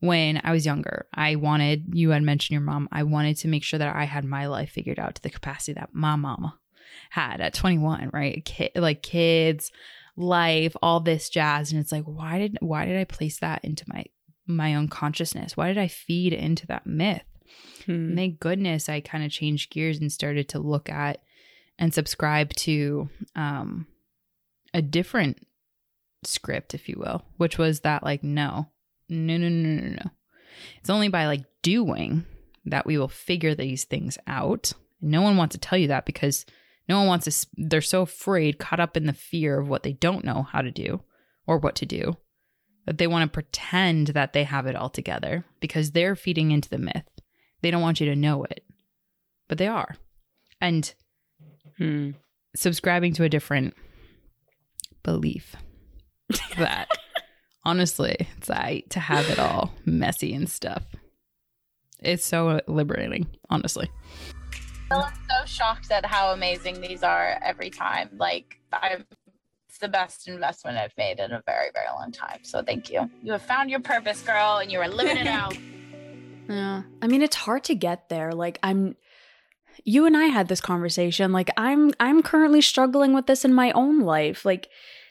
when 0.00 0.40
I 0.44 0.52
was 0.52 0.66
younger. 0.66 1.06
I 1.14 1.36
wanted 1.36 1.94
you 1.94 2.10
had 2.10 2.22
mentioned 2.22 2.54
your 2.54 2.60
mom. 2.60 2.88
I 2.92 3.04
wanted 3.04 3.36
to 3.38 3.48
make 3.48 3.62
sure 3.62 3.78
that 3.78 3.94
I 3.94 4.04
had 4.04 4.24
my 4.24 4.46
life 4.46 4.70
figured 4.70 4.98
out 4.98 5.14
to 5.14 5.22
the 5.22 5.30
capacity 5.30 5.74
that 5.74 5.90
my 5.92 6.16
mama 6.16 6.58
had 7.10 7.40
at 7.40 7.54
21, 7.54 8.10
right? 8.12 8.44
Kid, 8.44 8.72
like 8.74 9.02
kids, 9.02 9.70
life, 10.16 10.74
all 10.82 11.00
this 11.00 11.30
jazz 11.30 11.72
and 11.72 11.80
it's 11.80 11.92
like 11.92 12.04
why 12.04 12.38
did 12.38 12.58
why 12.60 12.84
did 12.84 12.98
I 12.98 13.04
place 13.04 13.38
that 13.38 13.64
into 13.64 13.84
my 13.86 14.04
my 14.46 14.74
own 14.74 14.88
consciousness? 14.88 15.56
Why 15.56 15.68
did 15.68 15.78
I 15.78 15.88
feed 15.88 16.32
into 16.32 16.66
that 16.66 16.86
myth? 16.86 17.22
Hmm. 17.86 18.14
thank 18.14 18.40
goodness 18.40 18.90
I 18.90 19.00
kind 19.00 19.24
of 19.24 19.30
changed 19.30 19.70
gears 19.70 19.98
and 19.98 20.12
started 20.12 20.50
to 20.50 20.58
look 20.58 20.90
at 20.90 21.22
and 21.78 21.94
subscribe 21.94 22.52
to 22.54 23.08
um, 23.36 23.86
a 24.78 24.82
different 24.82 25.44
script, 26.22 26.72
if 26.72 26.88
you 26.88 26.96
will, 26.98 27.24
which 27.36 27.58
was 27.58 27.80
that 27.80 28.04
like, 28.04 28.22
no, 28.22 28.68
no, 29.08 29.36
no, 29.36 29.48
no, 29.48 29.80
no, 29.80 29.88
no. 29.90 30.10
It's 30.78 30.88
only 30.88 31.08
by 31.08 31.26
like 31.26 31.44
doing 31.62 32.24
that 32.64 32.86
we 32.86 32.96
will 32.96 33.08
figure 33.08 33.54
these 33.54 33.84
things 33.84 34.18
out. 34.26 34.72
No 35.00 35.20
one 35.20 35.36
wants 35.36 35.54
to 35.54 35.58
tell 35.58 35.78
you 35.78 35.88
that 35.88 36.06
because 36.06 36.46
no 36.88 36.98
one 36.98 37.08
wants 37.08 37.24
to, 37.24 37.46
they're 37.56 37.80
so 37.80 38.02
afraid, 38.02 38.58
caught 38.58 38.80
up 38.80 38.96
in 38.96 39.06
the 39.06 39.12
fear 39.12 39.58
of 39.58 39.68
what 39.68 39.82
they 39.82 39.92
don't 39.92 40.24
know 40.24 40.44
how 40.44 40.62
to 40.62 40.70
do 40.70 41.02
or 41.46 41.58
what 41.58 41.74
to 41.76 41.86
do, 41.86 42.16
that 42.86 42.98
they 42.98 43.06
want 43.06 43.28
to 43.28 43.34
pretend 43.34 44.08
that 44.08 44.32
they 44.32 44.44
have 44.44 44.66
it 44.66 44.76
all 44.76 44.90
together 44.90 45.44
because 45.60 45.90
they're 45.90 46.16
feeding 46.16 46.52
into 46.52 46.68
the 46.68 46.78
myth. 46.78 47.08
They 47.62 47.70
don't 47.72 47.82
want 47.82 48.00
you 48.00 48.06
to 48.06 48.16
know 48.16 48.44
it, 48.44 48.64
but 49.48 49.58
they 49.58 49.66
are. 49.66 49.96
And 50.60 50.94
Hmm. 51.78 52.10
subscribing 52.54 53.14
to 53.14 53.24
a 53.24 53.28
different 53.28 53.74
belief 55.08 55.56
that 56.58 56.88
honestly, 57.64 58.14
it's 58.36 58.50
like 58.50 58.90
to 58.90 59.00
have 59.00 59.28
it 59.30 59.38
all 59.38 59.72
messy 59.86 60.34
and 60.34 60.50
stuff. 60.50 60.84
It's 62.00 62.24
so 62.24 62.60
liberating, 62.66 63.26
honestly. 63.48 63.90
I'm 64.90 65.12
so 65.28 65.46
shocked 65.46 65.90
at 65.90 66.04
how 66.04 66.32
amazing 66.32 66.82
these 66.82 67.02
are 67.02 67.38
every 67.42 67.70
time. 67.70 68.10
Like 68.18 68.60
I'm 68.70 69.06
it's 69.68 69.78
the 69.78 69.88
best 69.88 70.28
investment 70.28 70.76
I've 70.76 70.96
made 70.98 71.20
in 71.20 71.32
a 71.32 71.42
very, 71.46 71.70
very 71.72 71.86
long 71.98 72.12
time. 72.12 72.40
So 72.42 72.62
thank 72.62 72.90
you. 72.90 73.10
You 73.22 73.32
have 73.32 73.42
found 73.42 73.70
your 73.70 73.80
purpose, 73.80 74.20
girl, 74.22 74.58
and 74.58 74.70
you 74.70 74.80
are 74.80 74.88
living 74.88 75.16
it 75.16 75.26
out. 75.26 75.56
Yeah. 76.50 76.84
I 77.02 77.08
mean, 77.08 77.20
it's 77.20 77.36
hard 77.36 77.64
to 77.64 77.74
get 77.74 78.08
there. 78.08 78.32
Like 78.32 78.58
I'm 78.62 78.96
you 79.84 80.06
and 80.06 80.16
I 80.16 80.26
had 80.26 80.48
this 80.48 80.62
conversation. 80.62 81.32
Like 81.32 81.50
I'm 81.56 81.92
I'm 82.00 82.22
currently 82.22 82.60
struggling 82.60 83.12
with 83.12 83.26
this 83.26 83.44
in 83.44 83.52
my 83.52 83.70
own 83.72 84.00
life. 84.00 84.44
Like 84.44 84.68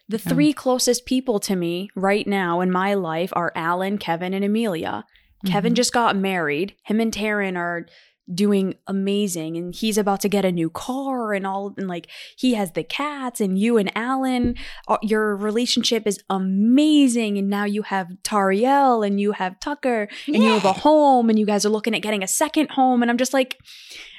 the 0.09 0.17
Yeah. 0.23 0.29
three 0.33 0.53
closest 0.53 1.05
people 1.05 1.39
to 1.41 1.55
me 1.55 1.89
right 1.95 2.25
now 2.27 2.61
in 2.61 2.71
my 2.71 2.93
life 2.93 3.31
are 3.35 3.51
Alan, 3.55 3.97
Kevin, 3.97 4.33
and 4.33 4.43
Emilia. 4.45 5.05
Kevin 5.45 5.73
Mhm. 5.73 5.77
just 5.77 5.93
got 5.93 6.15
married. 6.15 6.73
Him 6.83 6.99
and 6.99 7.11
Taryn 7.13 7.57
are 7.57 7.85
doing 8.33 8.73
amazing 8.87 9.55
and 9.55 9.73
he's 9.73 9.97
about 9.97 10.19
to 10.19 10.27
get 10.27 10.43
a 10.43 10.51
new 10.51 10.69
car 10.69 11.33
and 11.33 11.47
all 11.47 11.73
and 11.77 11.87
like 11.87 12.07
he 12.37 12.55
has 12.55 12.73
the 12.73 12.83
cats 12.83 13.39
and 13.39 13.57
you 13.57 13.77
and 13.77 13.89
Alan 13.95 14.55
uh, 14.89 14.97
your 15.01 15.33
relationship 15.37 16.05
is 16.05 16.19
amazing 16.29 17.37
and 17.37 17.47
now 17.49 17.63
you 17.63 17.83
have 17.83 18.07
Tariel 18.23 19.05
and 19.07 19.21
you 19.21 19.31
have 19.31 19.57
Tucker 19.61 20.09
and 20.27 20.43
you 20.43 20.49
have 20.49 20.65
a 20.65 20.73
home 20.73 21.29
and 21.29 21.39
you 21.39 21.45
guys 21.45 21.65
are 21.65 21.69
looking 21.69 21.95
at 21.95 22.01
getting 22.01 22.21
a 22.21 22.27
second 22.27 22.71
home 22.71 23.01
and 23.01 23.09
I'm 23.09 23.17
just 23.17 23.33
like 23.33 23.57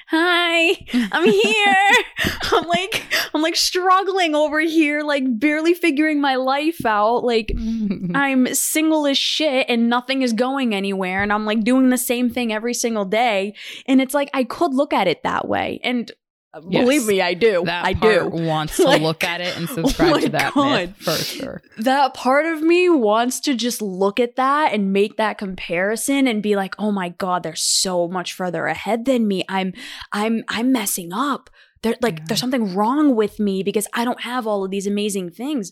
hi 0.09 0.85
I'm 1.11 1.25
here. 1.25 1.75
I'm 2.51 2.67
like 2.67 3.05
I'm 3.33 3.41
like 3.41 3.55
struggling 3.55 4.33
over 4.33 4.59
here 4.59 5.01
like 5.01 5.23
barely 5.39 5.73
figuring 5.73 6.19
my 6.19 6.35
life 6.35 6.85
out. 6.85 7.23
Like 7.23 7.51
I'm 8.15 8.53
single 8.55 9.05
as 9.05 9.17
shit 9.17 9.67
and 9.69 9.87
nothing 9.89 10.23
is 10.23 10.33
going 10.33 10.73
anywhere. 10.73 11.21
And 11.21 11.31
I'm 11.31 11.45
like 11.45 11.63
doing 11.63 11.89
the 11.89 11.97
same 11.97 12.29
thing 12.29 12.51
every 12.51 12.73
single 12.73 13.05
day. 13.05 13.53
And 13.85 14.01
it's 14.01 14.13
like 14.13 14.29
I 14.33 14.43
could 14.43 14.73
look 14.73 14.93
at 14.93 15.07
it 15.07 15.21
that 15.23 15.47
way. 15.47 15.79
And 15.83 16.11
Uh, 16.51 16.61
yes. 16.67 16.83
believe 16.83 17.05
me 17.05 17.21
I 17.21 17.35
do 17.35 17.63
that 17.65 17.85
I 17.85 17.93
part 17.93 18.31
do 18.31 18.43
wants 18.43 18.77
to 18.77 18.83
Like, 18.83 19.01
look 19.03 19.23
at 19.23 19.39
it 19.39 19.55
and 19.55 19.69
oh 19.69 19.73
subscribe 19.75 20.11
my 20.13 20.21
to 20.21 20.29
that 20.29 20.53
God. 20.55 20.79
myth 20.89 20.95
for 20.97 21.11
sure. 21.11 21.61
that 21.77 22.15
part 22.15 22.47
of 22.47 22.61
me 22.63 22.89
wants 22.89 23.39
to 23.41 23.53
just 23.53 23.81
look 23.83 24.19
at 24.19 24.35
that 24.37 24.73
and 24.73 24.91
make 24.91 25.17
that 25.17 25.37
comparison 25.37 26.25
and 26.27 26.41
be 26.41 26.55
like 26.55 26.73
oh 26.79 26.91
my 26.91 27.09
god 27.09 27.43
they're 27.43 27.55
so 27.55 28.07
much 28.07 28.33
further 28.33 28.65
ahead 28.65 29.05
than 29.05 29.27
me 29.27 29.43
i'm 29.47 29.73
i'm 30.11 30.43
i'm 30.47 30.71
messing 30.71 31.13
up 31.13 31.51
they're 31.83 31.95
like 32.01 32.17
Yeah. 32.17 32.25
there's 32.29 32.39
something 32.39 32.73
wrong 32.73 33.15
with 33.15 33.39
me 33.39 33.61
because 33.61 33.87
i 33.93 34.03
don't 34.03 34.21
have 34.21 34.47
all 34.47 34.65
of 34.65 34.71
these 34.71 34.87
amazing 34.87 35.29
things 35.29 35.71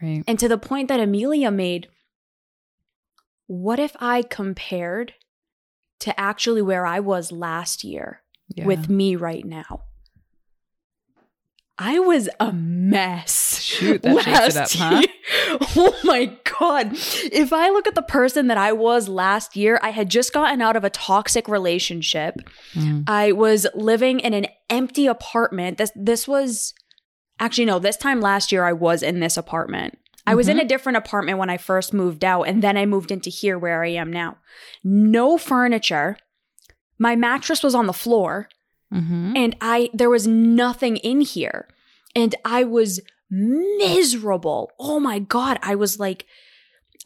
Right. 0.00 0.24
and 0.26 0.38
to 0.38 0.48
the 0.48 0.56
point 0.58 0.88
that 0.88 1.00
emilia 1.00 1.50
made 1.50 1.88
what 3.46 3.78
if 3.78 3.94
i 4.00 4.22
compared 4.22 5.12
to 6.00 6.18
actually 6.18 6.62
where 6.62 6.86
i 6.86 6.98
was 6.98 7.30
last 7.30 7.84
year 7.84 8.22
Yeah. 8.48 8.64
with 8.66 8.88
me 8.88 9.16
right 9.16 9.44
now 9.44 9.82
I 11.76 11.98
was 11.98 12.28
a 12.38 12.52
mess. 12.52 13.60
Shoot, 13.60 14.02
that 14.02 14.22
shakes 14.22 14.56
it 14.56 14.56
up, 14.56 14.70
huh? 14.70 15.00
year. 15.00 15.58
Oh 15.76 15.94
my 16.04 16.36
God. 16.58 16.90
If 16.92 17.52
I 17.52 17.70
look 17.70 17.86
at 17.86 17.94
the 17.94 18.02
person 18.02 18.48
that 18.48 18.58
I 18.58 18.72
was 18.72 19.08
last 19.08 19.56
year, 19.56 19.80
I 19.82 19.90
had 19.90 20.08
just 20.08 20.32
gotten 20.32 20.60
out 20.60 20.76
of 20.76 20.84
a 20.84 20.90
toxic 20.90 21.48
relationship. 21.48 22.36
Mm. 22.74 23.04
I 23.08 23.32
was 23.32 23.66
living 23.74 24.20
in 24.20 24.34
an 24.34 24.46
empty 24.68 25.06
apartment. 25.06 25.78
This 25.78 25.92
this 25.96 26.28
was 26.28 26.74
actually 27.40 27.64
no, 27.64 27.78
this 27.78 27.96
time 27.96 28.20
last 28.20 28.52
year 28.52 28.64
I 28.64 28.72
was 28.72 29.02
in 29.02 29.20
this 29.20 29.36
apartment. 29.36 29.98
I 30.26 30.34
was 30.34 30.48
in 30.48 30.58
a 30.58 30.64
different 30.64 30.96
apartment 30.96 31.38
when 31.38 31.50
I 31.50 31.58
first 31.58 31.92
moved 31.92 32.24
out 32.24 32.44
and 32.44 32.62
then 32.62 32.76
I 32.76 32.86
moved 32.86 33.10
into 33.10 33.28
here 33.28 33.58
where 33.58 33.84
I 33.84 33.90
am 33.90 34.10
now. 34.10 34.38
No 34.82 35.36
furniture. 35.36 36.16
My 36.98 37.14
mattress 37.14 37.62
was 37.62 37.74
on 37.74 37.86
the 37.86 37.92
floor 37.92 38.48
Mhm. 38.94 39.36
and 39.36 39.56
I 39.60 39.90
there 39.92 40.10
was 40.10 40.26
nothing 40.26 40.96
in 40.98 41.20
here 41.20 41.68
and 42.14 42.34
I 42.44 42.64
was 42.64 43.00
miserable. 43.30 44.70
Oh 44.78 45.00
my 45.00 45.18
god, 45.18 45.58
I 45.62 45.74
was 45.74 45.98
like 45.98 46.26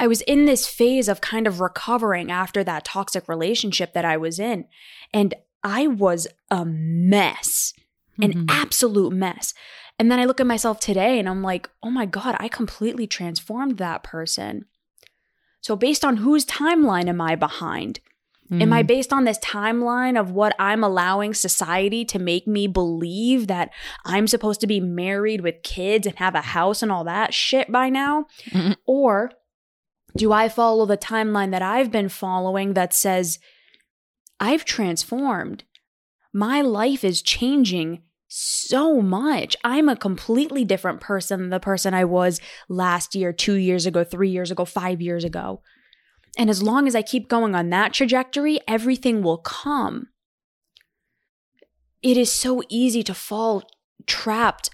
I 0.00 0.06
was 0.06 0.20
in 0.22 0.44
this 0.44 0.66
phase 0.66 1.08
of 1.08 1.20
kind 1.20 1.46
of 1.48 1.60
recovering 1.60 2.30
after 2.30 2.62
that 2.62 2.84
toxic 2.84 3.28
relationship 3.28 3.94
that 3.94 4.04
I 4.04 4.16
was 4.16 4.38
in 4.38 4.66
and 5.12 5.34
I 5.64 5.86
was 5.88 6.28
a 6.50 6.64
mess. 6.64 7.72
An 8.20 8.32
Mhm. 8.32 8.44
absolute 8.48 9.12
mess. 9.12 9.54
And 9.98 10.10
then 10.10 10.18
I 10.20 10.24
look 10.24 10.40
at 10.40 10.46
myself 10.46 10.78
today 10.80 11.18
and 11.18 11.28
I'm 11.28 11.42
like, 11.42 11.68
"Oh 11.82 11.90
my 11.90 12.04
god, 12.06 12.36
I 12.38 12.48
completely 12.48 13.06
transformed 13.06 13.78
that 13.78 14.02
person." 14.04 14.66
So 15.60 15.74
based 15.76 16.04
on 16.04 16.18
whose 16.18 16.44
timeline 16.46 17.08
am 17.08 17.20
I 17.20 17.34
behind? 17.34 17.98
Am 18.50 18.72
I 18.72 18.82
Mm. 18.82 18.86
based 18.86 19.12
on 19.12 19.24
this 19.24 19.38
timeline 19.40 20.18
of 20.18 20.30
what 20.30 20.54
I'm 20.58 20.82
allowing 20.82 21.34
society 21.34 22.04
to 22.06 22.18
make 22.18 22.46
me 22.46 22.66
believe 22.66 23.46
that 23.48 23.70
I'm 24.06 24.26
supposed 24.26 24.60
to 24.62 24.66
be 24.66 24.80
married 24.80 25.42
with 25.42 25.62
kids 25.62 26.06
and 26.06 26.16
have 26.16 26.34
a 26.34 26.40
house 26.40 26.82
and 26.82 26.90
all 26.90 27.04
that 27.04 27.34
shit 27.34 27.70
by 27.70 27.90
now? 27.90 28.24
Mhm. 28.50 28.76
Or 28.86 29.32
do 30.16 30.32
I 30.32 30.48
follow 30.48 30.86
the 30.86 30.96
timeline 30.96 31.50
that 31.50 31.60
I've 31.62 31.90
been 31.90 32.08
following 32.08 32.72
that 32.72 32.94
says, 32.94 33.38
I've 34.40 34.64
transformed? 34.64 35.64
My 36.32 36.60
life 36.62 37.04
is 37.04 37.20
changing 37.22 38.02
so 38.28 39.00
much. 39.00 39.56
I'm 39.64 39.88
a 39.88 39.96
completely 39.96 40.64
different 40.64 41.00
person 41.00 41.40
than 41.40 41.50
the 41.50 41.60
person 41.60 41.94
I 41.94 42.04
was 42.04 42.40
last 42.68 43.14
year, 43.14 43.32
two 43.32 43.54
years 43.54 43.86
ago, 43.86 44.04
three 44.04 44.30
years 44.30 44.50
ago, 44.50 44.64
five 44.64 45.00
years 45.00 45.24
ago. 45.24 45.62
And 46.38 46.48
as 46.48 46.62
long 46.62 46.86
as 46.86 46.94
I 46.94 47.02
keep 47.02 47.28
going 47.28 47.54
on 47.54 47.68
that 47.70 47.92
trajectory, 47.92 48.60
everything 48.66 49.22
will 49.22 49.38
come. 49.38 50.06
It 52.00 52.16
is 52.16 52.30
so 52.30 52.62
easy 52.68 53.02
to 53.02 53.12
fall 53.12 53.64
trapped 54.06 54.70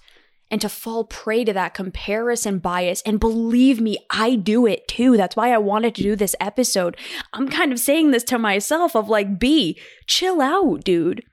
and 0.51 0.61
to 0.61 0.69
fall 0.69 1.05
prey 1.05 1.43
to 1.43 1.55
that 1.55 1.73
comparison 1.73 2.59
bias. 2.59 3.03
And 3.07 3.19
believe 3.19 3.81
me, 3.81 3.97
I 4.11 4.37
do 4.37 4.67
it 4.67 4.87
too. 4.87 5.17
That's 5.17 5.35
why 5.35 5.53
I 5.53 5.59
wanted 5.59 5.95
to 5.95 6.03
do 6.03 6.15
this 6.15 6.37
episode. 6.39 6.99
I'm 7.33 7.49
kind 7.49 7.73
of 7.73 7.81
saying 7.81 8.11
this 8.11 8.25
to 8.25 8.39
myself 8.39 8.95
of 8.95 9.09
like, 9.09 9.39
B, 9.39 9.81
chill 10.07 10.43
out, 10.43 10.85
dude. 10.85 11.25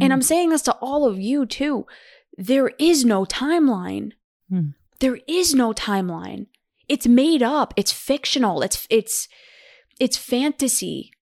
And 0.00 0.12
I'm 0.12 0.22
saying 0.22 0.50
this 0.50 0.62
to 0.62 0.72
all 0.80 1.06
of 1.06 1.20
you 1.20 1.46
too. 1.46 1.86
There 2.36 2.72
is 2.78 3.04
no 3.04 3.24
timeline. 3.24 4.12
Mm. 4.52 4.74
There 4.98 5.20
is 5.28 5.54
no 5.54 5.72
timeline. 5.72 6.46
It's 6.88 7.06
made 7.06 7.42
up. 7.42 7.74
It's 7.76 7.92
fictional. 7.92 8.62
It's 8.62 8.86
it's 8.90 9.28
it's 10.00 10.16
fantasy. 10.16 11.12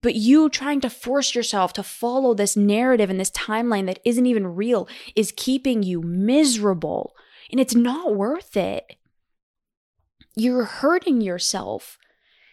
But 0.00 0.14
you 0.14 0.48
trying 0.48 0.80
to 0.82 0.90
force 0.90 1.34
yourself 1.34 1.72
to 1.72 1.82
follow 1.82 2.32
this 2.32 2.56
narrative 2.56 3.10
and 3.10 3.18
this 3.18 3.32
timeline 3.32 3.86
that 3.86 3.98
isn't 4.04 4.26
even 4.26 4.54
real 4.54 4.88
is 5.16 5.32
keeping 5.36 5.82
you 5.82 6.00
miserable. 6.00 7.14
And 7.50 7.60
it's 7.60 7.74
not 7.74 8.14
worth 8.14 8.56
it. 8.56 8.96
You're 10.36 10.64
hurting 10.64 11.20
yourself. 11.20 11.98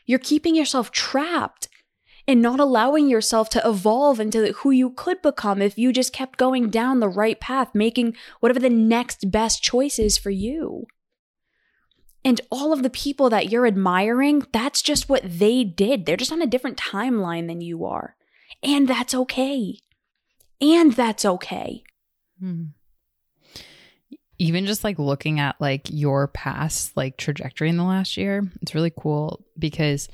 You're 0.07 0.17
keeping 0.17 0.55
yourself 0.55 0.91
trapped 0.91 1.67
and 2.27 2.41
not 2.41 2.59
allowing 2.59 3.07
yourself 3.07 3.49
to 3.49 3.67
evolve 3.67 4.19
into 4.19 4.53
who 4.53 4.71
you 4.71 4.89
could 4.89 5.21
become 5.21 5.61
if 5.61 5.77
you 5.77 5.93
just 5.93 6.13
kept 6.13 6.39
going 6.39 6.69
down 6.69 6.99
the 6.99 7.09
right 7.09 7.39
path, 7.39 7.69
making 7.75 8.15
whatever 8.39 8.59
the 8.59 8.69
next 8.69 9.29
best 9.29 9.61
choice 9.61 9.99
is 9.99 10.17
for 10.17 10.31
you. 10.31 10.87
And 12.25 12.41
all 12.49 12.73
of 12.73 12.81
the 12.81 12.89
people 12.89 13.29
that 13.29 13.51
you're 13.51 13.67
admiring, 13.67 14.47
that's 14.51 14.81
just 14.81 15.07
what 15.07 15.21
they 15.23 15.63
did. 15.63 16.05
They're 16.05 16.17
just 16.17 16.31
on 16.31 16.41
a 16.41 16.47
different 16.47 16.75
timeline 16.75 17.47
than 17.47 17.61
you 17.61 17.85
are. 17.85 18.15
And 18.63 18.87
that's 18.87 19.13
okay. 19.13 19.79
And 20.59 20.93
that's 20.93 21.23
okay. 21.23 21.83
Hmm. 22.39 22.63
Even 24.39 24.65
just 24.65 24.83
like 24.83 24.97
looking 24.97 25.39
at 25.39 25.61
like 25.61 25.87
your 25.89 26.27
past 26.27 26.97
like 26.97 27.15
trajectory 27.15 27.69
in 27.69 27.77
the 27.77 27.83
last 27.83 28.17
year, 28.17 28.51
it's 28.61 28.73
really 28.73 28.91
cool 28.99 29.45
because 29.57 30.09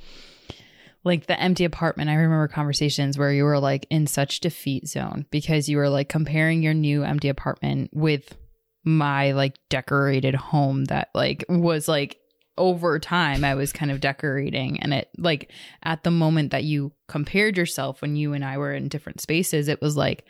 like 1.05 1.27
the 1.27 1.39
empty 1.39 1.63
apartment, 1.63 2.09
I 2.09 2.15
remember 2.15 2.47
conversations 2.49 3.17
where 3.17 3.31
you 3.31 3.45
were 3.45 3.57
like 3.57 3.87
in 3.89 4.05
such 4.05 4.41
defeat 4.41 4.87
zone 4.87 5.25
because 5.31 5.69
you 5.69 5.77
were 5.77 5.89
like 5.89 6.09
comparing 6.09 6.61
your 6.61 6.73
new 6.73 7.03
empty 7.03 7.29
apartment 7.29 7.89
with 7.93 8.35
my 8.83 9.31
like 9.31 9.57
decorated 9.69 10.35
home 10.35 10.85
that 10.85 11.09
like 11.13 11.45
was 11.47 11.87
like 11.87 12.17
over 12.57 12.99
time 12.99 13.43
I 13.43 13.55
was 13.55 13.71
kind 13.71 13.91
of 13.91 14.01
decorating. 14.01 14.79
And 14.81 14.93
it 14.93 15.09
like 15.17 15.51
at 15.83 16.03
the 16.03 16.11
moment 16.11 16.51
that 16.51 16.63
you 16.63 16.91
compared 17.07 17.57
yourself 17.57 18.01
when 18.01 18.15
you 18.15 18.33
and 18.33 18.43
I 18.43 18.57
were 18.57 18.73
in 18.73 18.87
different 18.87 19.21
spaces 19.21 19.67
it 19.67 19.81
was 19.81 19.95
like 19.95 20.25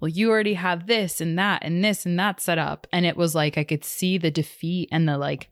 well 0.00 0.08
you 0.08 0.30
already 0.30 0.54
have 0.54 0.86
this 0.86 1.20
and 1.20 1.38
that 1.38 1.62
and 1.62 1.84
this 1.84 2.06
and 2.06 2.18
that 2.18 2.40
set 2.40 2.58
up. 2.58 2.86
And 2.92 3.04
it 3.06 3.16
was 3.16 3.34
like 3.34 3.58
I 3.58 3.64
could 3.64 3.84
see 3.84 4.18
the 4.18 4.30
defeat 4.30 4.88
and 4.90 5.08
the 5.08 5.18
like 5.18 5.50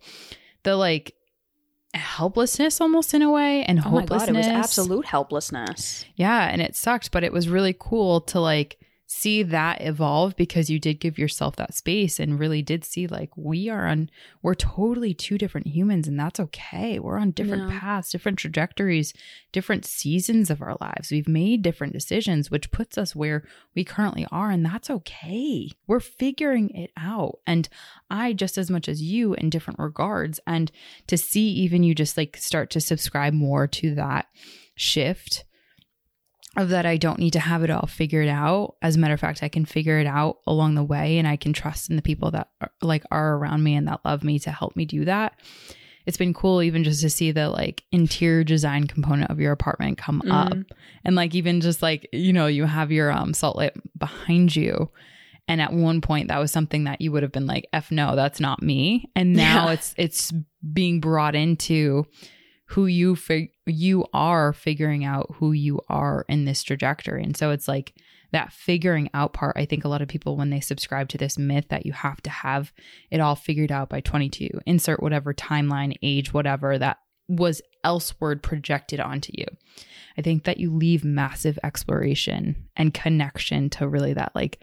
the 0.62 0.76
like 0.76 1.14
helplessness 1.92 2.80
almost 2.80 3.14
in 3.14 3.22
a 3.22 3.30
way 3.30 3.64
and 3.64 3.78
Oh 3.78 3.82
hopelessness 3.82 4.26
God, 4.26 4.34
it 4.34 4.36
was 4.36 4.46
absolute 4.46 5.06
helplessness. 5.06 6.04
yeah, 6.16 6.48
and 6.50 6.60
it 6.60 6.74
sucked, 6.74 7.12
but 7.12 7.22
it 7.22 7.32
was 7.32 7.48
really 7.48 7.76
cool 7.78 8.20
to 8.22 8.40
like 8.40 8.78
see 9.16 9.44
that 9.44 9.80
evolve 9.80 10.34
because 10.34 10.68
you 10.68 10.78
did 10.80 10.98
give 10.98 11.18
yourself 11.18 11.54
that 11.56 11.72
space 11.72 12.18
and 12.18 12.38
really 12.38 12.62
did 12.62 12.84
see 12.84 13.06
like 13.06 13.30
we 13.36 13.68
are 13.68 13.86
on 13.86 14.10
we're 14.42 14.54
totally 14.54 15.14
two 15.14 15.38
different 15.38 15.68
humans 15.68 16.08
and 16.08 16.18
that's 16.18 16.40
okay. 16.40 16.98
We're 16.98 17.18
on 17.18 17.30
different 17.30 17.70
Yeah. 17.70 17.78
paths, 17.80 18.10
different 18.10 18.38
trajectories, 18.38 19.14
different 19.52 19.84
seasons 19.84 20.50
of 20.50 20.60
our 20.60 20.76
lives. 20.80 21.10
We've 21.12 21.28
made 21.28 21.62
different 21.62 21.92
decisions 21.92 22.50
which 22.50 22.72
puts 22.72 22.98
us 22.98 23.14
where 23.14 23.44
we 23.74 23.84
currently 23.84 24.26
are 24.32 24.50
and 24.50 24.66
that's 24.66 24.90
okay. 24.90 25.70
We're 25.86 26.00
figuring 26.00 26.70
it 26.70 26.90
out. 26.96 27.38
And 27.46 27.68
I 28.10 28.32
just 28.32 28.58
as 28.58 28.70
much 28.70 28.88
as 28.88 29.00
you 29.00 29.34
in 29.34 29.48
different 29.48 29.78
regards 29.78 30.40
and 30.46 30.72
to 31.06 31.16
see 31.16 31.48
even 31.50 31.84
you 31.84 31.94
just 31.94 32.16
like 32.16 32.36
start 32.36 32.68
to 32.70 32.80
subscribe 32.80 33.32
more 33.32 33.66
to 33.68 33.94
that 33.94 34.26
shift 34.74 35.44
of 36.56 36.68
that 36.70 36.86
I 36.86 36.96
don't 36.96 37.18
need 37.18 37.32
to 37.32 37.40
have 37.40 37.62
it 37.62 37.70
all 37.70 37.86
figured 37.86 38.28
out. 38.28 38.76
As 38.82 38.96
a 38.96 38.98
matter 38.98 39.14
of 39.14 39.20
fact, 39.20 39.42
I 39.42 39.48
can 39.48 39.64
figure 39.64 39.98
it 39.98 40.06
out 40.06 40.38
along 40.46 40.74
the 40.74 40.84
way 40.84 41.18
and 41.18 41.26
I 41.28 41.36
can 41.36 41.52
trust 41.52 41.90
in 41.90 41.96
the 41.96 42.02
people 42.02 42.30
that 42.32 42.48
are, 42.60 42.70
like 42.82 43.04
are 43.10 43.36
around 43.36 43.62
me 43.62 43.74
and 43.74 43.88
that 43.88 44.00
love 44.04 44.22
me 44.24 44.38
to 44.40 44.50
help 44.50 44.76
me 44.76 44.84
do 44.84 45.04
that. 45.04 45.38
It's 46.06 46.18
been 46.18 46.34
cool 46.34 46.62
even 46.62 46.84
just 46.84 47.00
to 47.00 47.08
see 47.10 47.30
the 47.32 47.48
like 47.48 47.82
interior 47.90 48.44
design 48.44 48.86
component 48.86 49.30
of 49.30 49.40
your 49.40 49.52
apartment 49.52 49.96
come 49.98 50.22
up 50.30 50.52
and 51.04 51.16
like 51.16 51.34
even 51.34 51.60
just 51.62 51.80
like 51.80 52.06
you 52.12 52.32
know 52.32 52.46
you 52.46 52.66
have 52.66 52.92
your 52.92 53.10
um 53.10 53.32
salt 53.32 53.56
light 53.56 53.72
behind 53.96 54.54
you 54.54 54.90
and 55.48 55.62
at 55.62 55.72
one 55.72 56.02
point 56.02 56.28
that 56.28 56.38
was 56.38 56.52
something 56.52 56.84
that 56.84 57.00
you 57.00 57.10
would 57.10 57.22
have 57.22 57.32
been 57.32 57.46
like 57.46 57.66
f 57.72 57.90
no 57.90 58.16
that's 58.16 58.38
not 58.38 58.62
me 58.62 59.10
and 59.16 59.32
now 59.36 59.66
Yeah. 59.68 59.72
it's 59.72 59.94
it's 59.96 60.32
being 60.74 61.00
brought 61.00 61.34
into 61.34 62.04
who 62.66 62.86
you 62.86 63.16
fig- 63.16 63.52
you 63.66 64.06
are 64.12 64.52
figuring 64.52 65.04
out 65.04 65.34
who 65.36 65.52
you 65.52 65.80
are 65.88 66.24
in 66.28 66.44
this 66.44 66.62
trajectory. 66.62 67.22
And 67.22 67.36
so 67.36 67.50
it's 67.50 67.68
like 67.68 67.94
that 68.32 68.52
figuring 68.52 69.08
out 69.14 69.32
part 69.32 69.56
i 69.56 69.64
think 69.64 69.84
a 69.84 69.88
lot 69.88 70.02
of 70.02 70.08
people 70.08 70.36
when 70.36 70.50
they 70.50 70.58
subscribe 70.58 71.08
to 71.08 71.16
this 71.16 71.38
myth 71.38 71.66
that 71.68 71.86
you 71.86 71.92
have 71.92 72.20
to 72.20 72.30
have 72.30 72.72
it 73.12 73.20
all 73.20 73.36
figured 73.36 73.70
out 73.70 73.88
by 73.88 74.00
22 74.00 74.48
insert 74.66 75.00
whatever 75.00 75.32
timeline 75.32 75.94
age 76.02 76.34
whatever 76.34 76.76
that 76.76 76.98
was 77.28 77.62
elsewhere 77.82 78.36
projected 78.36 79.00
onto 79.00 79.32
you. 79.34 79.46
I 80.16 80.22
think 80.22 80.44
that 80.44 80.58
you 80.58 80.74
leave 80.74 81.04
massive 81.04 81.58
exploration 81.62 82.68
and 82.76 82.94
connection 82.94 83.70
to 83.70 83.88
really 83.88 84.14
that 84.14 84.32
like 84.34 84.60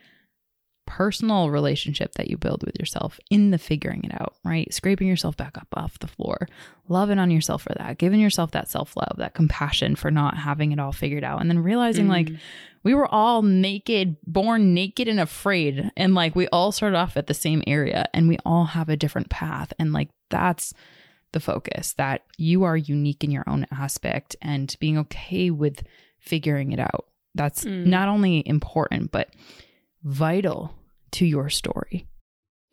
personal 0.86 1.50
relationship 1.50 2.13
that 2.13 2.30
you 2.30 2.38
build 2.38 2.63
with 2.65 2.78
yourself 2.80 3.20
in 3.30 3.52
the 3.52 3.58
figuring 3.58 4.02
it 4.04 4.13
out, 4.20 4.36
right? 4.44 4.74
Scraping 4.74 5.08
yourself 5.08 5.38
back 5.38 5.58
up 5.58 5.67
off 5.74 6.00
the 6.00 6.08
floor, 6.08 6.48
loving 6.89 7.17
on 7.20 7.32
yourself 7.32 7.62
for 7.63 7.74
that, 7.78 7.98
giving 7.98 8.20
yourself 8.20 8.52
that 8.52 8.70
self 8.70 8.98
love, 8.98 9.13
that 9.17 9.34
compassion 9.34 9.96
for 9.96 10.12
not 10.12 10.38
having 10.38 10.72
it 10.72 10.80
all 10.80 10.91
figured 10.91 11.24
out, 11.24 11.39
and 11.39 11.50
then 11.50 11.60
realizing 11.60 12.08
like 12.08 12.28
Mm. 12.28 12.38
we 12.84 12.94
were 12.94 13.08
all 13.08 13.41
naked, 13.41 14.17
born 14.28 14.74
naked 14.74 15.08
and 15.08 15.20
afraid, 15.20 15.91
and 15.96 16.13
like 16.13 16.36
we 16.36 16.48
all 16.50 16.72
started 16.72 16.98
off 16.98 17.15
at 17.15 17.28
the 17.28 17.34
same 17.34 17.63
area 17.67 18.08
and 18.13 18.28
we 18.28 18.38
all 18.46 18.65
have 18.65 18.89
a 18.89 18.98
different 18.98 19.30
path, 19.30 19.72
and 19.80 19.94
like 19.94 20.10
that's 20.30 20.74
the 21.32 21.39
focus 21.39 21.94
that 21.94 22.24
you 22.38 22.63
are 22.63 22.76
unique 22.76 23.24
in 23.24 23.32
your 23.32 23.46
own 23.48 23.65
aspect 23.72 24.36
and 24.41 24.76
being 24.82 24.98
okay 24.98 25.50
with 25.50 25.84
figuring 26.20 26.74
it 26.74 26.80
out. 26.80 27.06
That's 27.34 27.63
Mm. 27.63 27.86
not 27.86 28.10
only 28.10 28.46
important, 28.46 29.12
but 29.12 29.30
vital 30.04 30.76
to 31.12 31.26
your 31.26 31.50
story. 31.50 32.08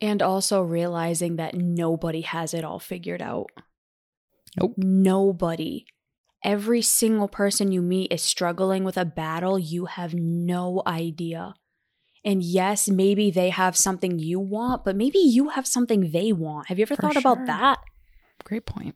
And 0.01 0.21
also 0.21 0.61
realizing 0.61 1.35
that 1.35 1.55
nobody 1.55 2.21
has 2.21 2.53
it 2.53 2.63
all 2.63 2.79
figured 2.79 3.21
out. 3.21 3.47
Nope. 4.57 4.73
Nobody. 4.77 5.85
Every 6.43 6.81
single 6.81 7.27
person 7.27 7.71
you 7.71 7.81
meet 7.81 8.13
is 8.13 8.21
struggling 8.21 8.85
with 8.85 8.97
a 8.97 9.03
battle 9.03 9.59
you 9.59 9.85
have 9.85 10.13
no 10.13 10.81
idea. 10.87 11.53
And 12.23 12.41
yes, 12.41 12.89
maybe 12.89 13.29
they 13.29 13.49
have 13.49 13.77
something 13.77 14.19
you 14.19 14.39
want, 14.39 14.85
but 14.85 14.95
maybe 14.95 15.19
you 15.19 15.49
have 15.49 15.67
something 15.67 16.11
they 16.11 16.31
want. 16.31 16.67
Have 16.67 16.79
you 16.79 16.83
ever 16.83 16.95
For 16.95 17.01
thought 17.01 17.13
sure. 17.13 17.19
about 17.19 17.45
that? 17.47 17.79
Great 18.43 18.65
point. 18.65 18.95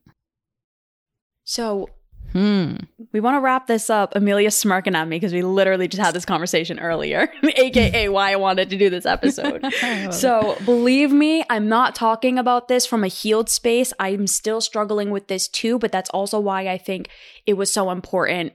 So, 1.43 1.89
Hmm. 2.33 2.75
we 3.11 3.19
want 3.19 3.35
to 3.35 3.39
wrap 3.39 3.67
this 3.67 3.89
up. 3.89 4.15
Emilia's 4.15 4.57
smirking 4.57 4.95
at 4.95 5.07
me 5.07 5.17
because 5.17 5.31
we 5.33 5.43
literally 5.43 5.87
just 5.87 6.01
had 6.01 6.15
this 6.15 6.25
conversation 6.25 6.79
earlier, 6.79 7.31
aka 7.55 8.09
why 8.09 8.31
I 8.31 8.35
wanted 8.35 8.69
to 8.71 8.77
do 8.77 8.89
this 8.89 9.05
episode. 9.05 9.63
So, 10.11 10.57
believe 10.65 11.11
me, 11.11 11.43
I'm 11.49 11.69
not 11.69 11.95
talking 11.95 12.37
about 12.37 12.67
this 12.67 12.85
from 12.85 13.03
a 13.03 13.07
healed 13.07 13.49
space. 13.49 13.93
I'm 13.99 14.27
still 14.27 14.61
struggling 14.61 15.11
with 15.11 15.27
this 15.27 15.47
too, 15.47 15.77
but 15.77 15.91
that's 15.91 16.09
also 16.09 16.39
why 16.39 16.67
I 16.67 16.77
think 16.77 17.09
it 17.45 17.53
was 17.53 17.71
so 17.71 17.91
important 17.91 18.53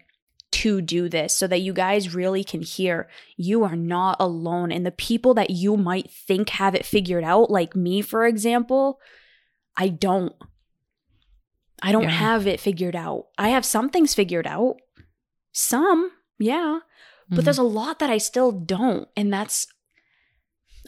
to 0.51 0.81
do 0.81 1.09
this 1.09 1.35
so 1.35 1.47
that 1.47 1.61
you 1.61 1.73
guys 1.73 2.15
really 2.15 2.43
can 2.43 2.63
hear 2.63 3.09
you 3.37 3.65
are 3.65 3.77
not 3.77 4.17
alone. 4.19 4.73
And 4.73 4.85
the 4.85 4.91
people 4.91 5.35
that 5.35 5.51
you 5.51 5.77
might 5.77 6.11
think 6.11 6.51
have 6.51 6.75
it 6.75 6.87
figured 6.87 7.25
out, 7.25 7.51
like 7.51 7.77
me, 7.77 8.03
for 8.03 8.27
example, 8.27 8.99
I 9.77 9.89
don't. 9.89 10.33
I 11.83 11.93
don't 11.93 12.03
Yeah. 12.05 12.11
have 12.11 12.47
it 12.47 12.61
figured 12.61 12.97
out. 12.97 13.27
I 13.39 13.49
have 13.51 13.65
some 13.65 13.89
things 13.91 14.15
figured 14.15 14.47
out. 14.47 14.77
Some, 15.53 16.11
yeah. 16.39 16.81
But 17.31 17.41
Mhm. 17.41 17.45
there's 17.45 17.59
a 17.59 17.63
lot 17.63 17.99
that 17.99 18.11
I 18.11 18.19
still 18.19 18.53
don't. 18.53 19.09
And 19.17 19.33
that's, 19.33 19.67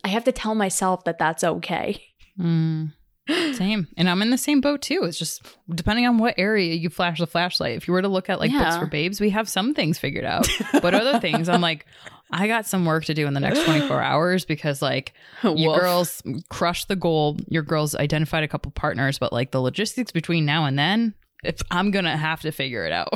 I 0.04 0.08
have 0.08 0.24
to 0.24 0.32
tell 0.32 0.54
myself 0.54 1.04
that 1.04 1.18
that's 1.18 1.44
okay. 1.44 2.02
Mm. 2.38 2.92
Same. 3.54 3.88
And 3.96 4.08
I'm 4.08 4.22
in 4.22 4.30
the 4.30 4.38
same 4.38 4.60
boat 4.60 4.82
too. 4.82 5.02
It's 5.04 5.18
just 5.18 5.46
depending 5.72 6.06
on 6.06 6.18
what 6.18 6.34
area 6.38 6.74
you 6.74 6.88
flash 6.88 7.18
the 7.18 7.26
flashlight. 7.26 7.76
If 7.76 7.86
you 7.86 7.92
were 7.92 8.02
to 8.02 8.08
look 8.08 8.28
at 8.30 8.40
like 8.40 8.50
books 8.50 8.76
for 8.76 8.86
babes, 8.86 9.20
we 9.20 9.30
have 9.30 9.48
some 9.48 9.74
things 9.74 9.98
figured 9.98 10.24
out. 10.24 10.48
But 10.80 10.94
other 10.94 11.20
things, 11.20 11.48
I'm 11.48 11.60
like, 11.70 11.86
I 12.32 12.46
got 12.46 12.66
some 12.66 12.84
work 12.84 13.04
to 13.06 13.14
do 13.14 13.26
in 13.26 13.34
the 13.34 13.40
next 13.40 13.64
24 13.64 14.00
hours 14.02 14.44
because 14.44 14.80
like 14.82 15.12
you 15.42 15.72
girls 15.74 16.22
crushed 16.48 16.88
the 16.88 16.96
goal. 16.96 17.36
Your 17.48 17.62
girls 17.62 17.94
identified 17.94 18.42
a 18.44 18.48
couple 18.48 18.70
partners, 18.72 19.18
but 19.18 19.32
like 19.32 19.50
the 19.50 19.60
logistics 19.60 20.12
between 20.12 20.44
now 20.44 20.64
and 20.64 20.78
then, 20.78 21.14
if 21.42 21.60
I'm 21.70 21.90
gonna 21.90 22.16
have 22.16 22.40
to 22.42 22.52
figure 22.52 22.84
it 22.84 22.92
out. 22.92 23.12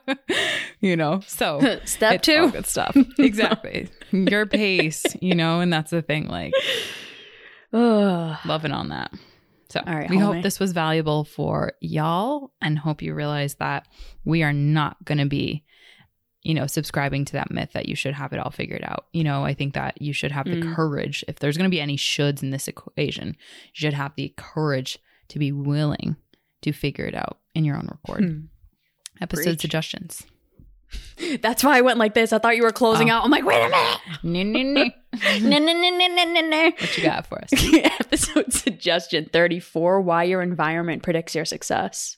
you 0.80 0.96
know, 0.96 1.20
so 1.26 1.78
Step 1.84 2.22
two. 2.22 2.50
good 2.50 2.66
stuff. 2.66 2.96
exactly. 3.18 3.88
Your 4.10 4.46
pace, 4.46 5.04
you 5.20 5.34
know, 5.34 5.60
and 5.60 5.72
that's 5.72 5.90
the 5.90 6.02
thing. 6.02 6.26
Like 6.28 6.52
loving 7.72 8.72
on 8.72 8.88
that. 8.88 9.12
So 9.70 9.80
All 9.86 9.94
right, 9.94 10.10
we 10.10 10.18
homie. 10.18 10.34
hope 10.34 10.42
this 10.42 10.60
was 10.60 10.72
valuable 10.72 11.24
for 11.24 11.72
y'all 11.80 12.52
and 12.60 12.78
hope 12.78 13.00
you 13.00 13.14
realize 13.14 13.54
that 13.54 13.88
we 14.22 14.42
are 14.42 14.52
not 14.52 15.02
going 15.06 15.16
to 15.16 15.24
be, 15.24 15.64
you 16.42 16.54
know, 16.54 16.66
subscribing 16.66 17.24
to 17.26 17.32
that 17.34 17.50
myth 17.50 17.70
that 17.72 17.88
you 17.88 17.94
should 17.94 18.14
have 18.14 18.32
it 18.32 18.38
all 18.38 18.50
figured 18.50 18.82
out. 18.84 19.06
You 19.12 19.22
know, 19.24 19.44
I 19.44 19.54
think 19.54 19.74
that 19.74 20.00
you 20.02 20.12
should 20.12 20.32
have 20.32 20.46
the 20.46 20.56
Mm. 20.62 20.74
courage. 20.74 21.24
If 21.28 21.38
there's 21.38 21.56
going 21.56 21.70
to 21.70 21.74
be 21.74 21.80
any 21.80 21.96
shoulds 21.96 22.42
in 22.42 22.50
this 22.50 22.66
equation, 22.68 23.28
you 23.28 23.34
should 23.74 23.94
have 23.94 24.12
the 24.16 24.32
courage 24.36 24.98
to 25.28 25.38
be 25.38 25.52
willing 25.52 26.16
to 26.62 26.72
figure 26.72 27.06
it 27.06 27.14
out 27.14 27.38
in 27.54 27.64
your 27.64 27.76
own 27.76 27.88
record. 27.90 28.24
Hmm. 28.24 28.40
Episode 29.20 29.44
Preach. 29.50 29.60
suggestions. 29.60 30.22
That's 31.40 31.62
why 31.64 31.78
I 31.78 31.80
went 31.80 31.98
like 31.98 32.14
this. 32.14 32.32
I 32.32 32.38
thought 32.38 32.56
you 32.56 32.62
were 32.64 32.72
closing 32.72 33.10
Oh. 33.10 33.14
out. 33.14 33.24
I'm 33.24 33.30
like, 33.30 33.44
wait 33.44 33.62
a 33.64 33.68
minute. 33.68 33.98
No, 34.22 34.42
no, 34.42 34.62
no. 34.62 34.90
no, 35.48 35.58
no, 35.58 35.72
no, 35.72 35.90
no, 35.90 36.06
no, 36.08 36.24
no, 36.24 36.48
no. 36.48 36.64
What 36.78 36.98
you 36.98 37.04
got 37.04 37.26
for 37.26 37.38
us? 37.42 37.50
Episode 38.00 38.52
suggestion 38.52 39.28
34 39.32 40.00
Why 40.00 40.24
your 40.24 40.42
environment 40.42 41.02
predicts 41.02 41.34
your 41.34 41.44
success. 41.44 42.16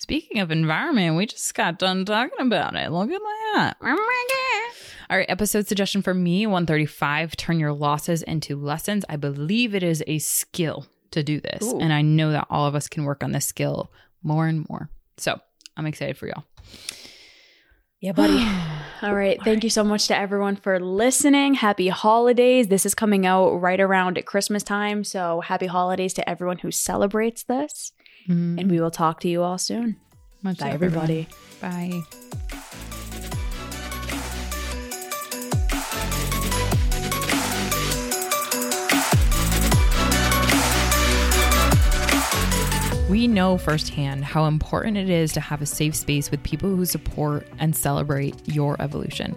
Speaking 0.00 0.40
of 0.40 0.50
environment, 0.50 1.14
we 1.14 1.26
just 1.26 1.54
got 1.54 1.78
done 1.78 2.06
talking 2.06 2.40
about 2.40 2.74
it. 2.74 2.90
Look 2.90 3.10
at 3.10 3.20
that. 3.20 3.76
Oh 3.82 3.84
my 3.84 4.26
God. 4.30 4.76
All 5.10 5.18
right, 5.18 5.28
episode 5.28 5.66
suggestion 5.66 6.00
for 6.00 6.14
me 6.14 6.46
135 6.46 7.36
turn 7.36 7.60
your 7.60 7.74
losses 7.74 8.22
into 8.22 8.56
lessons. 8.56 9.04
I 9.10 9.16
believe 9.16 9.74
it 9.74 9.82
is 9.82 10.02
a 10.06 10.18
skill 10.18 10.86
to 11.10 11.22
do 11.22 11.38
this. 11.38 11.64
Ooh. 11.64 11.78
And 11.80 11.92
I 11.92 12.00
know 12.00 12.32
that 12.32 12.46
all 12.48 12.66
of 12.66 12.74
us 12.74 12.88
can 12.88 13.04
work 13.04 13.22
on 13.22 13.32
this 13.32 13.44
skill 13.44 13.92
more 14.22 14.46
and 14.46 14.66
more. 14.70 14.88
So 15.18 15.38
I'm 15.76 15.84
excited 15.84 16.16
for 16.16 16.28
y'all. 16.28 16.44
Yeah, 18.00 18.12
buddy. 18.12 18.42
All 19.02 19.14
right. 19.14 19.38
Thank 19.44 19.64
you 19.64 19.70
so 19.70 19.84
much 19.84 20.06
to 20.08 20.16
everyone 20.16 20.56
for 20.56 20.80
listening. 20.80 21.54
Happy 21.54 21.88
holidays. 21.88 22.68
This 22.68 22.86
is 22.86 22.94
coming 22.94 23.26
out 23.26 23.50
right 23.56 23.80
around 23.80 24.16
at 24.16 24.24
Christmas 24.24 24.62
time. 24.62 25.04
So 25.04 25.42
happy 25.42 25.66
holidays 25.66 26.14
to 26.14 26.28
everyone 26.28 26.58
who 26.58 26.70
celebrates 26.70 27.42
this. 27.42 27.92
Mm, 28.28 28.60
And 28.60 28.70
we 28.70 28.80
will 28.80 28.90
talk 28.90 29.20
to 29.20 29.28
you 29.28 29.42
all 29.42 29.58
soon. 29.58 29.96
much 30.42 30.58
Bye, 30.58 30.66
love, 30.66 30.74
everybody. 30.74 31.28
Bye. 31.60 32.02
We 43.08 43.26
know 43.26 43.58
firsthand 43.58 44.24
how 44.24 44.44
important 44.46 44.96
it 44.96 45.10
is 45.10 45.32
to 45.32 45.40
have 45.40 45.60
a 45.60 45.66
safe 45.66 45.96
space 45.96 46.30
with 46.30 46.40
people 46.44 46.68
who 46.74 46.84
support 46.84 47.44
and 47.58 47.74
celebrate 47.74 48.36
your 48.46 48.80
evolution. 48.80 49.36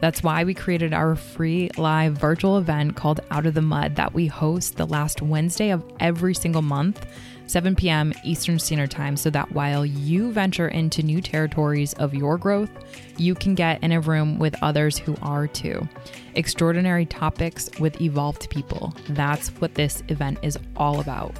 That's 0.00 0.24
why 0.24 0.42
we 0.42 0.52
created 0.52 0.92
our 0.92 1.14
free 1.14 1.70
live 1.78 2.14
virtual 2.14 2.58
event 2.58 2.96
called 2.96 3.20
Out 3.30 3.46
of 3.46 3.54
the 3.54 3.62
Mud 3.62 3.94
that 3.96 4.14
we 4.14 4.26
host 4.26 4.76
the 4.76 4.84
last 4.86 5.22
Wednesday 5.22 5.70
of 5.70 5.84
every 6.00 6.34
single 6.34 6.60
month, 6.62 7.06
7 7.46 7.76
p.m. 7.76 8.12
Eastern 8.24 8.58
Standard 8.58 8.90
Time, 8.90 9.16
so 9.16 9.30
that 9.30 9.52
while 9.52 9.84
you 9.84 10.32
venture 10.32 10.68
into 10.68 11.02
new 11.02 11.20
territories 11.20 11.92
of 11.94 12.14
your 12.14 12.38
growth, 12.38 12.70
you 13.16 13.34
can 13.34 13.54
get 13.54 13.82
in 13.82 13.92
a 13.92 14.00
room 14.00 14.38
with 14.38 14.56
others 14.62 14.98
who 14.98 15.16
are 15.22 15.46
too. 15.46 15.86
Extraordinary 16.34 17.06
topics 17.06 17.70
with 17.78 18.00
evolved 18.00 18.50
people. 18.50 18.94
That's 19.10 19.48
what 19.60 19.74
this 19.74 20.02
event 20.08 20.38
is 20.42 20.58
all 20.76 21.00
about. 21.00 21.34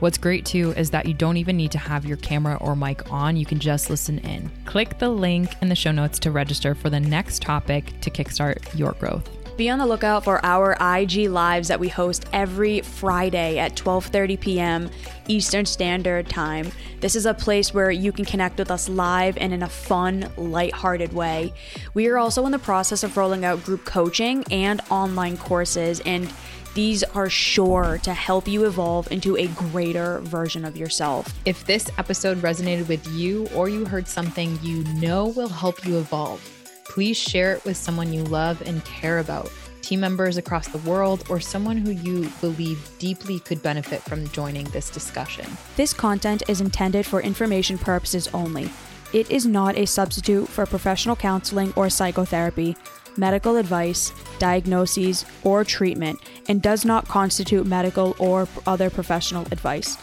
What's 0.00 0.18
great 0.18 0.44
too 0.44 0.72
is 0.72 0.90
that 0.90 1.06
you 1.06 1.14
don't 1.14 1.36
even 1.36 1.56
need 1.56 1.72
to 1.72 1.78
have 1.78 2.04
your 2.04 2.16
camera 2.18 2.58
or 2.60 2.76
mic 2.76 3.10
on, 3.12 3.36
you 3.36 3.46
can 3.46 3.58
just 3.58 3.88
listen 3.88 4.18
in. 4.18 4.50
Click 4.64 4.98
the 4.98 5.08
link 5.08 5.50
in 5.62 5.68
the 5.68 5.74
show 5.74 5.92
notes 5.92 6.18
to 6.20 6.30
register 6.30 6.74
for 6.74 6.90
the 6.90 7.00
next 7.00 7.42
topic 7.42 7.98
to 8.00 8.10
kickstart 8.10 8.76
your 8.76 8.92
growth. 8.92 9.43
Be 9.56 9.70
on 9.70 9.78
the 9.78 9.86
lookout 9.86 10.24
for 10.24 10.44
our 10.44 10.76
IG 10.80 11.30
lives 11.30 11.68
that 11.68 11.78
we 11.78 11.88
host 11.88 12.26
every 12.32 12.80
Friday 12.80 13.58
at 13.58 13.76
12:30 13.76 14.40
p.m. 14.40 14.90
Eastern 15.28 15.64
Standard 15.64 16.28
Time. 16.28 16.72
This 16.98 17.14
is 17.14 17.24
a 17.24 17.34
place 17.34 17.72
where 17.72 17.92
you 17.92 18.10
can 18.10 18.24
connect 18.24 18.58
with 18.58 18.72
us 18.72 18.88
live 18.88 19.38
and 19.38 19.52
in 19.52 19.62
a 19.62 19.68
fun, 19.68 20.28
lighthearted 20.36 21.12
way. 21.12 21.52
We 21.94 22.08
are 22.08 22.18
also 22.18 22.46
in 22.46 22.52
the 22.52 22.58
process 22.58 23.04
of 23.04 23.16
rolling 23.16 23.44
out 23.44 23.62
group 23.62 23.84
coaching 23.84 24.44
and 24.50 24.80
online 24.90 25.36
courses 25.36 26.00
and 26.00 26.32
these 26.74 27.04
are 27.04 27.30
sure 27.30 28.00
to 28.02 28.12
help 28.12 28.48
you 28.48 28.64
evolve 28.64 29.12
into 29.12 29.36
a 29.36 29.46
greater 29.46 30.18
version 30.22 30.64
of 30.64 30.76
yourself. 30.76 31.32
If 31.44 31.64
this 31.64 31.88
episode 31.98 32.38
resonated 32.38 32.88
with 32.88 33.06
you 33.12 33.46
or 33.54 33.68
you 33.68 33.84
heard 33.84 34.08
something 34.08 34.58
you 34.60 34.82
know 34.94 35.28
will 35.28 35.48
help 35.48 35.86
you 35.86 35.98
evolve, 35.98 36.53
please 36.84 37.16
share 37.16 37.54
it 37.54 37.64
with 37.64 37.76
someone 37.76 38.12
you 38.12 38.24
love 38.24 38.62
and 38.62 38.84
care 38.84 39.18
about, 39.18 39.50
team 39.82 40.00
members 40.00 40.36
across 40.36 40.68
the 40.68 40.78
world, 40.78 41.24
or 41.28 41.40
someone 41.40 41.76
who 41.76 41.90
you 41.90 42.28
believe 42.40 42.90
deeply 42.98 43.38
could 43.40 43.62
benefit 43.62 44.02
from 44.02 44.28
joining 44.28 44.64
this 44.66 44.90
discussion. 44.90 45.46
This 45.76 45.92
content 45.92 46.42
is 46.48 46.60
intended 46.60 47.06
for 47.06 47.20
information 47.20 47.78
purposes 47.78 48.28
only. 48.32 48.70
It 49.12 49.30
is 49.30 49.46
not 49.46 49.76
a 49.76 49.86
substitute 49.86 50.48
for 50.48 50.66
professional 50.66 51.16
counseling 51.16 51.72
or 51.76 51.88
psychotherapy, 51.90 52.76
medical 53.16 53.56
advice, 53.56 54.12
diagnoses, 54.38 55.24
or 55.44 55.64
treatment, 55.64 56.18
and 56.48 56.60
does 56.60 56.84
not 56.84 57.06
constitute 57.06 57.66
medical 57.66 58.16
or 58.18 58.48
other 58.66 58.90
professional 58.90 59.42
advice. 59.52 59.96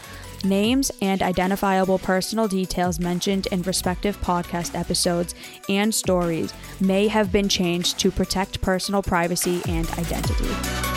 Names 0.44 0.90
and 1.00 1.22
identifiable 1.22 1.98
personal 1.98 2.48
details 2.48 2.98
mentioned 2.98 3.46
in 3.52 3.62
respective 3.62 4.20
podcast 4.20 4.78
episodes 4.78 5.34
and 5.68 5.94
stories 5.94 6.52
may 6.80 7.06
have 7.06 7.30
been 7.30 7.48
changed 7.48 7.98
to 8.00 8.10
protect 8.10 8.60
personal 8.60 9.02
privacy 9.02 9.62
and 9.68 9.88
identity. 9.92 10.91